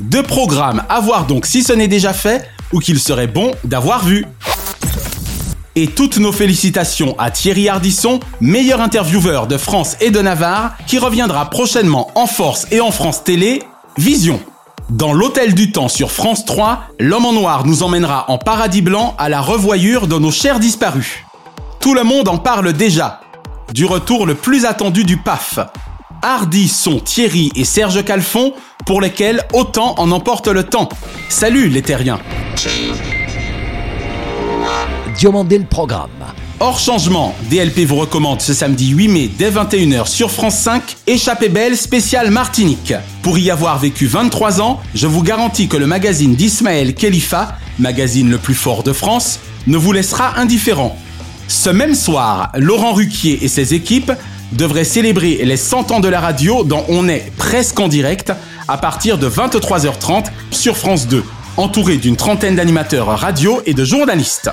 Deux 0.01 0.23
programmes 0.23 0.83
à 0.89 0.99
voir 0.99 1.25
donc 1.25 1.45
si 1.45 1.63
ce 1.63 1.71
n'est 1.71 1.87
déjà 1.87 2.11
fait 2.11 2.45
ou 2.73 2.79
qu'il 2.79 2.99
serait 2.99 3.27
bon 3.27 3.53
d'avoir 3.63 4.03
vu. 4.03 4.25
Et 5.77 5.87
toutes 5.87 6.17
nos 6.17 6.33
félicitations 6.33 7.17
à 7.17 7.31
Thierry 7.31 7.69
Ardisson, 7.69 8.19
meilleur 8.41 8.81
intervieweur 8.81 9.47
de 9.47 9.55
France 9.55 9.95
et 10.01 10.11
de 10.11 10.19
Navarre, 10.19 10.75
qui 10.85 10.99
reviendra 10.99 11.49
prochainement 11.49 12.11
en 12.15 12.27
force 12.27 12.67
et 12.71 12.81
en 12.81 12.91
France 12.91 13.23
Télé, 13.23 13.63
Vision. 13.97 14.39
Dans 14.89 15.13
l'Hôtel 15.13 15.53
du 15.53 15.71
Temps 15.71 15.89
sur 15.89 16.11
France 16.11 16.45
3, 16.45 16.83
l'homme 16.99 17.25
en 17.25 17.33
noir 17.33 17.65
nous 17.65 17.83
emmènera 17.83 18.25
en 18.29 18.37
paradis 18.37 18.81
blanc 18.81 19.15
à 19.17 19.29
la 19.29 19.41
revoyure 19.41 20.07
de 20.07 20.17
nos 20.17 20.31
chers 20.31 20.59
disparus. 20.59 21.19
Tout 21.79 21.93
le 21.93 22.03
monde 22.03 22.27
en 22.27 22.37
parle 22.37 22.73
déjà. 22.73 23.21
Du 23.73 23.85
retour 23.85 24.25
le 24.25 24.35
plus 24.35 24.65
attendu 24.65 25.03
du 25.03 25.17
PAF. 25.17 25.59
Hardy 26.21 26.67
sont 26.67 26.99
Thierry 26.99 27.51
et 27.55 27.65
Serge 27.65 28.03
Calfon, 28.03 28.53
pour 28.85 29.01
lesquels 29.01 29.43
autant 29.53 29.95
en 29.97 30.11
emporte 30.11 30.47
le 30.47 30.63
temps. 30.63 30.89
Salut 31.29 31.67
les 31.67 31.81
terriens 31.81 32.19
Diomandé 35.17 35.57
le 35.57 35.65
programme. 35.65 36.09
Hors 36.63 36.77
changement, 36.77 37.33
DLP 37.49 37.87
vous 37.87 37.95
recommande 37.95 38.39
ce 38.39 38.53
samedi 38.53 38.89
8 38.89 39.07
mai 39.07 39.31
dès 39.35 39.49
21h 39.49 40.05
sur 40.05 40.29
France 40.29 40.59
5, 40.59 40.95
Échappée 41.07 41.49
belle 41.49 41.75
spéciale 41.75 42.29
Martinique. 42.29 42.93
Pour 43.23 43.39
y 43.39 43.49
avoir 43.49 43.79
vécu 43.79 44.05
23 44.05 44.61
ans, 44.61 44.79
je 44.93 45.07
vous 45.07 45.23
garantis 45.23 45.67
que 45.67 45.75
le 45.75 45.87
magazine 45.87 46.35
d'Ismaël 46.35 46.93
Khalifa, 46.93 47.57
magazine 47.79 48.29
le 48.29 48.37
plus 48.37 48.53
fort 48.53 48.83
de 48.83 48.93
France, 48.93 49.39
ne 49.65 49.75
vous 49.75 49.91
laissera 49.91 50.37
indifférent. 50.37 50.95
Ce 51.47 51.71
même 51.71 51.95
soir, 51.95 52.51
Laurent 52.55 52.93
Ruquier 52.93 53.39
et 53.43 53.47
ses 53.47 53.73
équipes 53.73 54.11
devraient 54.51 54.83
célébrer 54.83 55.39
les 55.43 55.57
100 55.57 55.89
ans 55.89 55.99
de 55.99 56.09
la 56.09 56.19
radio 56.19 56.63
dont 56.63 56.85
on 56.89 57.09
est 57.09 57.31
presque 57.37 57.79
en 57.79 57.87
direct 57.87 58.33
à 58.67 58.77
partir 58.77 59.17
de 59.17 59.27
23h30 59.27 60.25
sur 60.51 60.77
France 60.77 61.07
2, 61.07 61.23
entouré 61.57 61.97
d'une 61.97 62.17
trentaine 62.17 62.55
d'animateurs 62.55 63.07
radio 63.07 63.63
et 63.65 63.73
de 63.73 63.83
journalistes. 63.83 64.51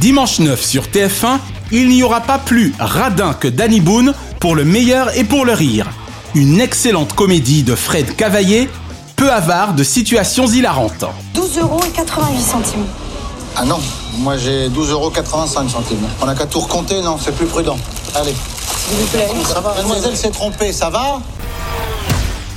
Dimanche 0.00 0.40
9 0.40 0.62
sur 0.62 0.84
TF1, 0.84 1.38
il 1.72 1.88
n'y 1.88 2.02
aura 2.02 2.20
pas 2.20 2.38
plus 2.38 2.74
radin 2.78 3.34
que 3.34 3.48
Danny 3.48 3.80
Boone 3.80 4.14
pour 4.40 4.54
le 4.54 4.64
meilleur 4.64 5.16
et 5.16 5.24
pour 5.24 5.44
le 5.44 5.52
rire. 5.52 5.86
Une 6.34 6.60
excellente 6.60 7.12
comédie 7.14 7.62
de 7.62 7.74
Fred 7.74 8.16
Cavaillé, 8.16 8.68
peu 9.16 9.32
avare 9.32 9.74
de 9.74 9.84
situations 9.84 10.46
hilarantes. 10.46 11.04
12 11.34 11.58
euros 11.58 11.80
et 11.86 11.90
88 11.90 12.40
centimes. 12.40 12.86
Ah 13.56 13.64
non, 13.64 13.78
moi 14.18 14.36
j'ai 14.36 14.68
12,85 14.68 14.90
euros 14.90 15.12
centimes. 15.68 16.08
On 16.20 16.26
n'a 16.26 16.34
qu'à 16.34 16.46
tout 16.46 16.60
recompter, 16.60 17.00
non, 17.02 17.16
c'est 17.22 17.34
plus 17.34 17.46
prudent. 17.46 17.78
Allez. 18.14 18.34
S'il 18.76 18.96
vous 18.98 19.06
plaît. 19.06 19.28
Ça 19.46 19.60
va, 19.60 19.74
mademoiselle 19.74 20.16
s'est 20.16 20.30
trompée, 20.30 20.72
ça 20.72 20.90
va? 20.90 21.20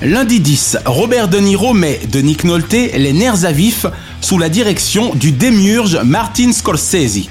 Lundi 0.03 0.39
10, 0.39 0.77
Robert 0.85 1.27
De 1.27 1.39
Niro 1.39 1.73
met 1.73 1.99
de 2.11 2.19
Nick 2.19 2.43
Nolte 2.43 2.71
les 2.71 3.13
nerfs 3.13 3.45
à 3.45 3.51
vif 3.51 3.87
sous 4.21 4.37
la 4.37 4.47
direction 4.47 5.15
du 5.15 5.31
démiurge 5.31 5.99
Martin 6.03 6.51
Scorsese. 6.51 7.27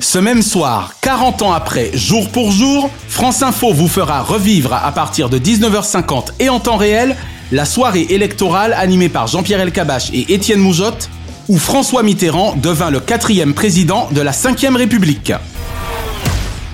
Ce 0.00 0.18
même 0.18 0.42
soir, 0.42 0.94
40 1.00 1.42
ans 1.42 1.52
après, 1.52 1.92
jour 1.94 2.28
pour 2.30 2.50
jour, 2.50 2.90
France 3.08 3.42
Info 3.42 3.72
vous 3.72 3.86
fera 3.86 4.20
revivre 4.20 4.74
à 4.74 4.90
partir 4.90 5.28
de 5.28 5.38
19h50 5.38 6.32
et 6.40 6.48
en 6.48 6.58
temps 6.58 6.76
réel 6.76 7.14
la 7.52 7.64
soirée 7.64 8.08
électorale 8.10 8.72
animée 8.72 9.08
par 9.08 9.28
Jean-Pierre 9.28 9.60
Elkabach 9.60 10.10
et 10.12 10.34
Étienne 10.34 10.58
Moujotte, 10.58 11.08
où 11.48 11.56
François 11.56 12.02
Mitterrand 12.02 12.56
devint 12.60 12.90
le 12.90 12.98
quatrième 12.98 13.54
président 13.54 14.08
de 14.10 14.20
la 14.20 14.32
Ve 14.32 14.74
République. 14.74 15.32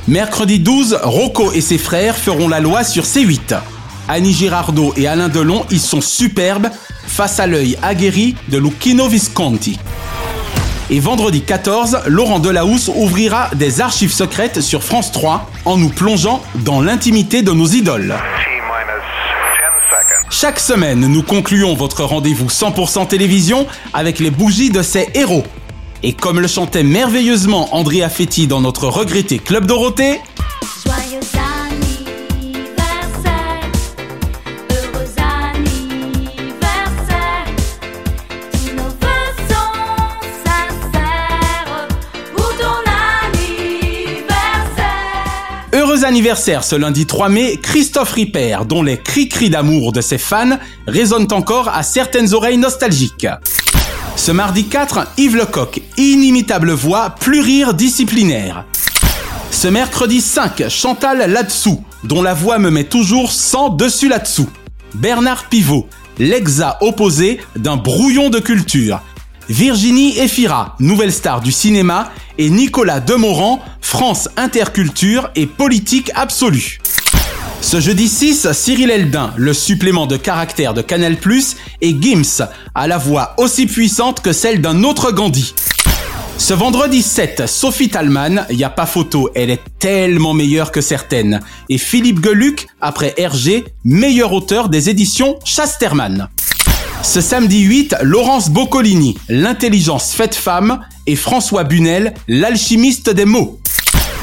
Mercredi 0.07 0.59
12, 0.59 1.01
Rocco 1.03 1.53
et 1.53 1.61
ses 1.61 1.77
frères 1.77 2.17
feront 2.17 2.49
la 2.49 2.61
loi 2.61 2.83
sur 2.83 3.05
C8. 3.05 3.59
Annie 4.09 4.33
Girardot 4.33 4.94
et 4.97 5.07
Alain 5.07 5.29
Delon 5.29 5.66
y 5.71 5.79
sont 5.79 6.01
superbes 6.01 6.71
face 7.07 7.38
à 7.40 7.47
l'œil 7.47 7.79
aguerri 7.83 8.35
de 8.49 8.59
Lucchino 8.59 9.07
Visconti. 9.07 9.79
Et 10.90 11.01
vendredi 11.01 11.42
14, 11.42 12.01
Laurent 12.07 12.38
Delahousse 12.38 12.90
ouvrira 12.94 13.51
des 13.55 13.83
archives 13.83 14.12
secrètes 14.12 14.62
sur 14.62 14.83
France 14.83 15.12
3 15.12 15.51
en 15.66 15.77
nous 15.77 15.90
plongeant 15.90 16.42
dans 16.55 16.81
l'intimité 16.81 17.42
de 17.42 17.53
nos 17.53 17.66
idoles. 17.66 18.14
Chaque 20.31 20.61
semaine, 20.61 21.01
nous 21.01 21.23
concluons 21.23 21.75
votre 21.75 22.05
rendez-vous 22.05 22.47
100% 22.47 23.09
télévision 23.09 23.66
avec 23.92 24.18
les 24.18 24.31
bougies 24.31 24.71
de 24.71 24.83
ces 24.83 25.09
héros. 25.14 25.44
Et 26.03 26.14
comme 26.14 26.40
le 26.40 26.49
chantait 26.49 26.85
merveilleusement 26.85 27.75
Andrea 27.75 28.09
Fetti 28.09 28.47
dans 28.47 28.61
notre 28.61 28.87
regretté 28.87 29.38
Club 29.38 29.66
Dorothée, 29.66 30.21
Anniversaire 46.05 46.65
ce 46.65 46.77
lundi 46.77 47.07
3 47.07 47.29
mai, 47.29 47.59
Christophe 47.63 48.13
Ripper, 48.13 48.59
dont 48.67 48.83
les 48.83 48.99
cris-cris 48.99 49.51
d'amour 49.51 49.93
de 49.93 50.01
ses 50.01 50.19
fans 50.19 50.59
résonnent 50.87 51.33
encore 51.33 51.69
à 51.69 51.83
certaines 51.83 52.35
oreilles 52.35 52.59
nostalgiques. 52.59 53.27
Ce 54.17 54.33
mardi 54.33 54.65
4, 54.65 55.09
Yves 55.17 55.37
Lecoq, 55.37 55.81
inimitable 55.97 56.73
voix, 56.73 57.11
pluridisciplinaire. 57.11 58.65
Ce 59.51 59.69
mercredi 59.69 60.21
5, 60.21 60.69
Chantal 60.69 61.31
Latsou, 61.31 61.83
dont 62.05 62.23
la 62.23 62.35
voix 62.35 62.59
me 62.59 62.71
met 62.71 62.85
toujours 62.85 63.33
sans 63.33 63.69
dessus 63.69 64.09
là-dessous. 64.09 64.49
Bernard 64.95 65.45
Pivot, 65.49 65.89
l'exa 66.19 66.79
opposé 66.81 67.41
d'un 67.57 67.77
brouillon 67.77 68.31
de 68.31 68.39
culture. 68.39 69.01
Virginie 69.49 70.19
Efira, 70.19 70.77
nouvelle 70.79 71.13
star 71.13 71.41
du 71.41 71.53
cinéma, 71.53 72.13
et 72.37 72.51
Nicolas 72.51 73.01
Demorand, 73.01 73.61
France 73.81 74.29
Interculture 74.37 75.31
et 75.37 75.47
politique 75.47 76.11
absolue. 76.15 76.81
Ce 77.63 77.81
jeudi 77.81 78.09
6, 78.09 78.53
Cyril 78.53 78.91
Eldin, 78.91 79.33
le 79.37 79.55
supplément 79.55 80.07
de 80.07 80.19
caractère 80.19 80.75
de 80.75 80.83
Canal+, 80.83 81.17
et 81.81 81.97
Gims, 81.99 82.47
à 82.75 82.87
la 82.87 82.99
voix 82.99 83.35
aussi 83.39 83.67
puissante 83.67 84.21
que 84.21 84.33
celle 84.33 84.61
d'un 84.61 84.85
autre 84.85 85.13
Gandhi. 85.13 85.55
Ce 86.37 86.53
vendredi 86.53 87.03
7, 87.03 87.47
Sophie 87.47 87.89
Talman, 87.89 88.47
y 88.51 88.65
a 88.65 88.71
pas 88.71 88.87
photo, 88.87 89.31
elle 89.35 89.51
est 89.51 89.63
tellement 89.79 90.35
meilleure 90.35 90.71
que 90.71 90.83
certaines. 90.83 91.41
Et 91.71 91.79
Philippe 91.79 92.23
Geluc, 92.23 92.67
après 92.81 93.15
Hergé, 93.17 93.65
meilleur 93.85 94.33
auteur 94.35 94.69
des 94.69 94.91
éditions 94.91 95.39
Chasterman. 95.45 96.29
Ce 97.03 97.21
samedi 97.21 97.63
8, 97.63 97.97
Laurence 98.03 98.51
Boccolini, 98.51 99.17
l'intelligence 99.29 100.13
faite 100.13 100.35
femme, 100.35 100.81
et 101.07 101.17
François 101.17 101.65
Bunel, 101.65 102.13
l'alchimiste 102.27 103.09
des 103.09 103.25
mots. 103.25 103.58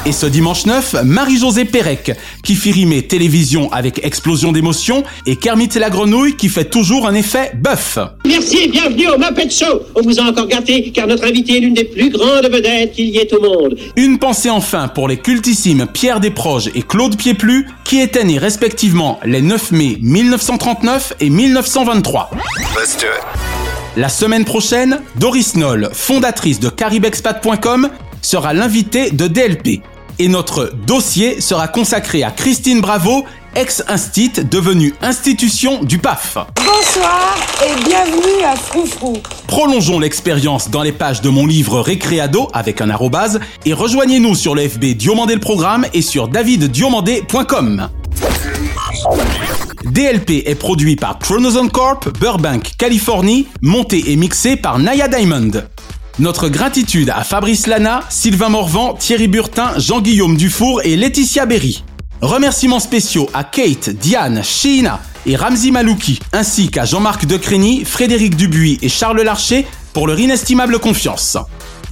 Et 0.06 0.12
ce 0.12 0.26
dimanche 0.26 0.66
9, 0.66 1.02
Marie-Josée 1.02 1.64
Pérec, 1.64 2.12
qui 2.44 2.54
fit 2.54 2.70
rimer 2.70 3.02
télévision 3.02 3.72
avec 3.72 4.04
explosion 4.04 4.52
d'émotion, 4.52 5.02
et 5.26 5.34
Kermit 5.34 5.70
la 5.80 5.90
grenouille 5.90 6.36
qui 6.36 6.48
fait 6.48 6.66
toujours 6.66 7.08
un 7.08 7.14
effet 7.14 7.50
bœuf. 7.56 7.98
Merci 8.24 8.58
et 8.58 8.68
bienvenue 8.68 9.08
au 9.08 9.18
Muppet 9.18 9.50
Show. 9.50 9.80
On 9.96 10.02
vous 10.02 10.20
a 10.20 10.22
encore 10.22 10.46
gâté 10.46 10.92
car 10.92 11.08
notre 11.08 11.24
invité 11.24 11.56
est 11.56 11.60
l'une 11.60 11.74
des 11.74 11.82
plus 11.82 12.10
grandes 12.10 12.46
vedettes 12.48 12.92
qu'il 12.92 13.06
y 13.06 13.18
ait 13.18 13.34
au 13.34 13.42
monde. 13.42 13.76
Une 13.96 14.20
pensée 14.20 14.48
enfin 14.48 14.86
pour 14.86 15.08
les 15.08 15.16
cultissimes 15.16 15.86
Pierre 15.92 16.20
Desproges 16.20 16.70
et 16.76 16.82
Claude 16.82 17.16
Pieplu, 17.16 17.66
qui 17.82 18.00
étaient 18.00 18.22
nés 18.22 18.38
respectivement 18.38 19.18
les 19.24 19.42
9 19.42 19.72
mai 19.72 19.98
1939 20.00 21.14
et 21.18 21.30
1923. 21.30 22.30
Let's 22.78 22.96
do 22.96 23.06
it. 23.08 23.24
La 23.96 24.08
semaine 24.08 24.44
prochaine, 24.44 25.00
Doris 25.16 25.56
Noll, 25.56 25.90
fondatrice 25.92 26.60
de 26.60 26.68
caribexpat.com, 26.68 27.88
sera 28.22 28.54
l'invitée 28.54 29.10
de 29.10 29.26
DLP. 29.26 29.82
Et 30.18 30.28
notre 30.28 30.72
dossier 30.86 31.42
sera 31.42 31.68
consacré 31.68 32.22
à 32.22 32.30
Christine 32.30 32.80
Bravo, 32.80 33.26
ex-instit 33.54 34.32
devenue 34.50 34.94
institution 35.02 35.84
du 35.84 35.98
PAF. 35.98 36.38
Bonsoir 36.56 37.36
et 37.62 37.84
bienvenue 37.84 38.42
à 38.44 38.56
Froufrou. 38.56 39.18
Prolongeons 39.46 39.98
l'expérience 39.98 40.70
dans 40.70 40.82
les 40.82 40.92
pages 40.92 41.20
de 41.20 41.28
mon 41.28 41.46
livre 41.46 41.80
Récréado 41.80 42.48
avec 42.54 42.80
un 42.80 42.88
arrobase 42.88 43.40
et 43.66 43.74
rejoignez-nous 43.74 44.34
sur 44.34 44.54
le 44.54 44.66
FB 44.66 44.96
Diomandé 44.96 45.34
le 45.34 45.40
programme 45.40 45.84
et 45.92 46.02
sur 46.02 46.28
daviddiomandé.com. 46.28 47.88
DLP 49.84 50.44
est 50.46 50.54
produit 50.54 50.96
par 50.96 51.18
Chronozone 51.18 51.70
Corp, 51.70 52.08
Burbank, 52.18 52.72
Californie, 52.78 53.48
monté 53.60 54.12
et 54.12 54.16
mixé 54.16 54.56
par 54.56 54.78
Naya 54.78 55.08
Diamond. 55.08 55.50
Notre 56.18 56.48
gratitude 56.48 57.10
à 57.10 57.24
Fabrice 57.24 57.66
Lana, 57.66 58.00
Sylvain 58.08 58.48
Morvan, 58.48 58.94
Thierry 58.94 59.28
Burtin, 59.28 59.72
Jean-Guillaume 59.76 60.38
Dufour 60.38 60.80
et 60.82 60.96
Laetitia 60.96 61.44
Berry. 61.44 61.84
Remerciements 62.22 62.80
spéciaux 62.80 63.28
à 63.34 63.44
Kate, 63.44 63.90
Diane, 63.90 64.42
Sheina 64.42 65.02
et 65.26 65.36
Ramzi 65.36 65.72
Malouki, 65.72 66.18
ainsi 66.32 66.70
qu'à 66.70 66.86
Jean-Marc 66.86 67.26
Decrény, 67.26 67.84
Frédéric 67.84 68.34
Dubuis 68.34 68.78
et 68.80 68.88
Charles 68.88 69.20
Larcher 69.20 69.66
pour 69.92 70.06
leur 70.06 70.18
inestimable 70.18 70.78
confiance. 70.78 71.36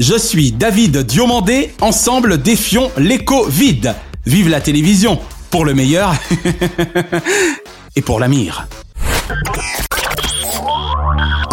Je 0.01 0.17
suis 0.17 0.53
David 0.53 1.01
Diomandé, 1.01 1.75
ensemble 1.83 2.41
défions 2.41 2.91
l'écho 2.97 3.47
vide. 3.47 3.95
Vive 4.25 4.49
la 4.49 4.63
télévision, 4.63 5.21
pour 5.51 5.67
le 5.67 5.75
meilleur 5.75 6.15
et 7.97 8.01
pour 8.01 8.21
la 8.21 8.29
mire. 8.29 8.67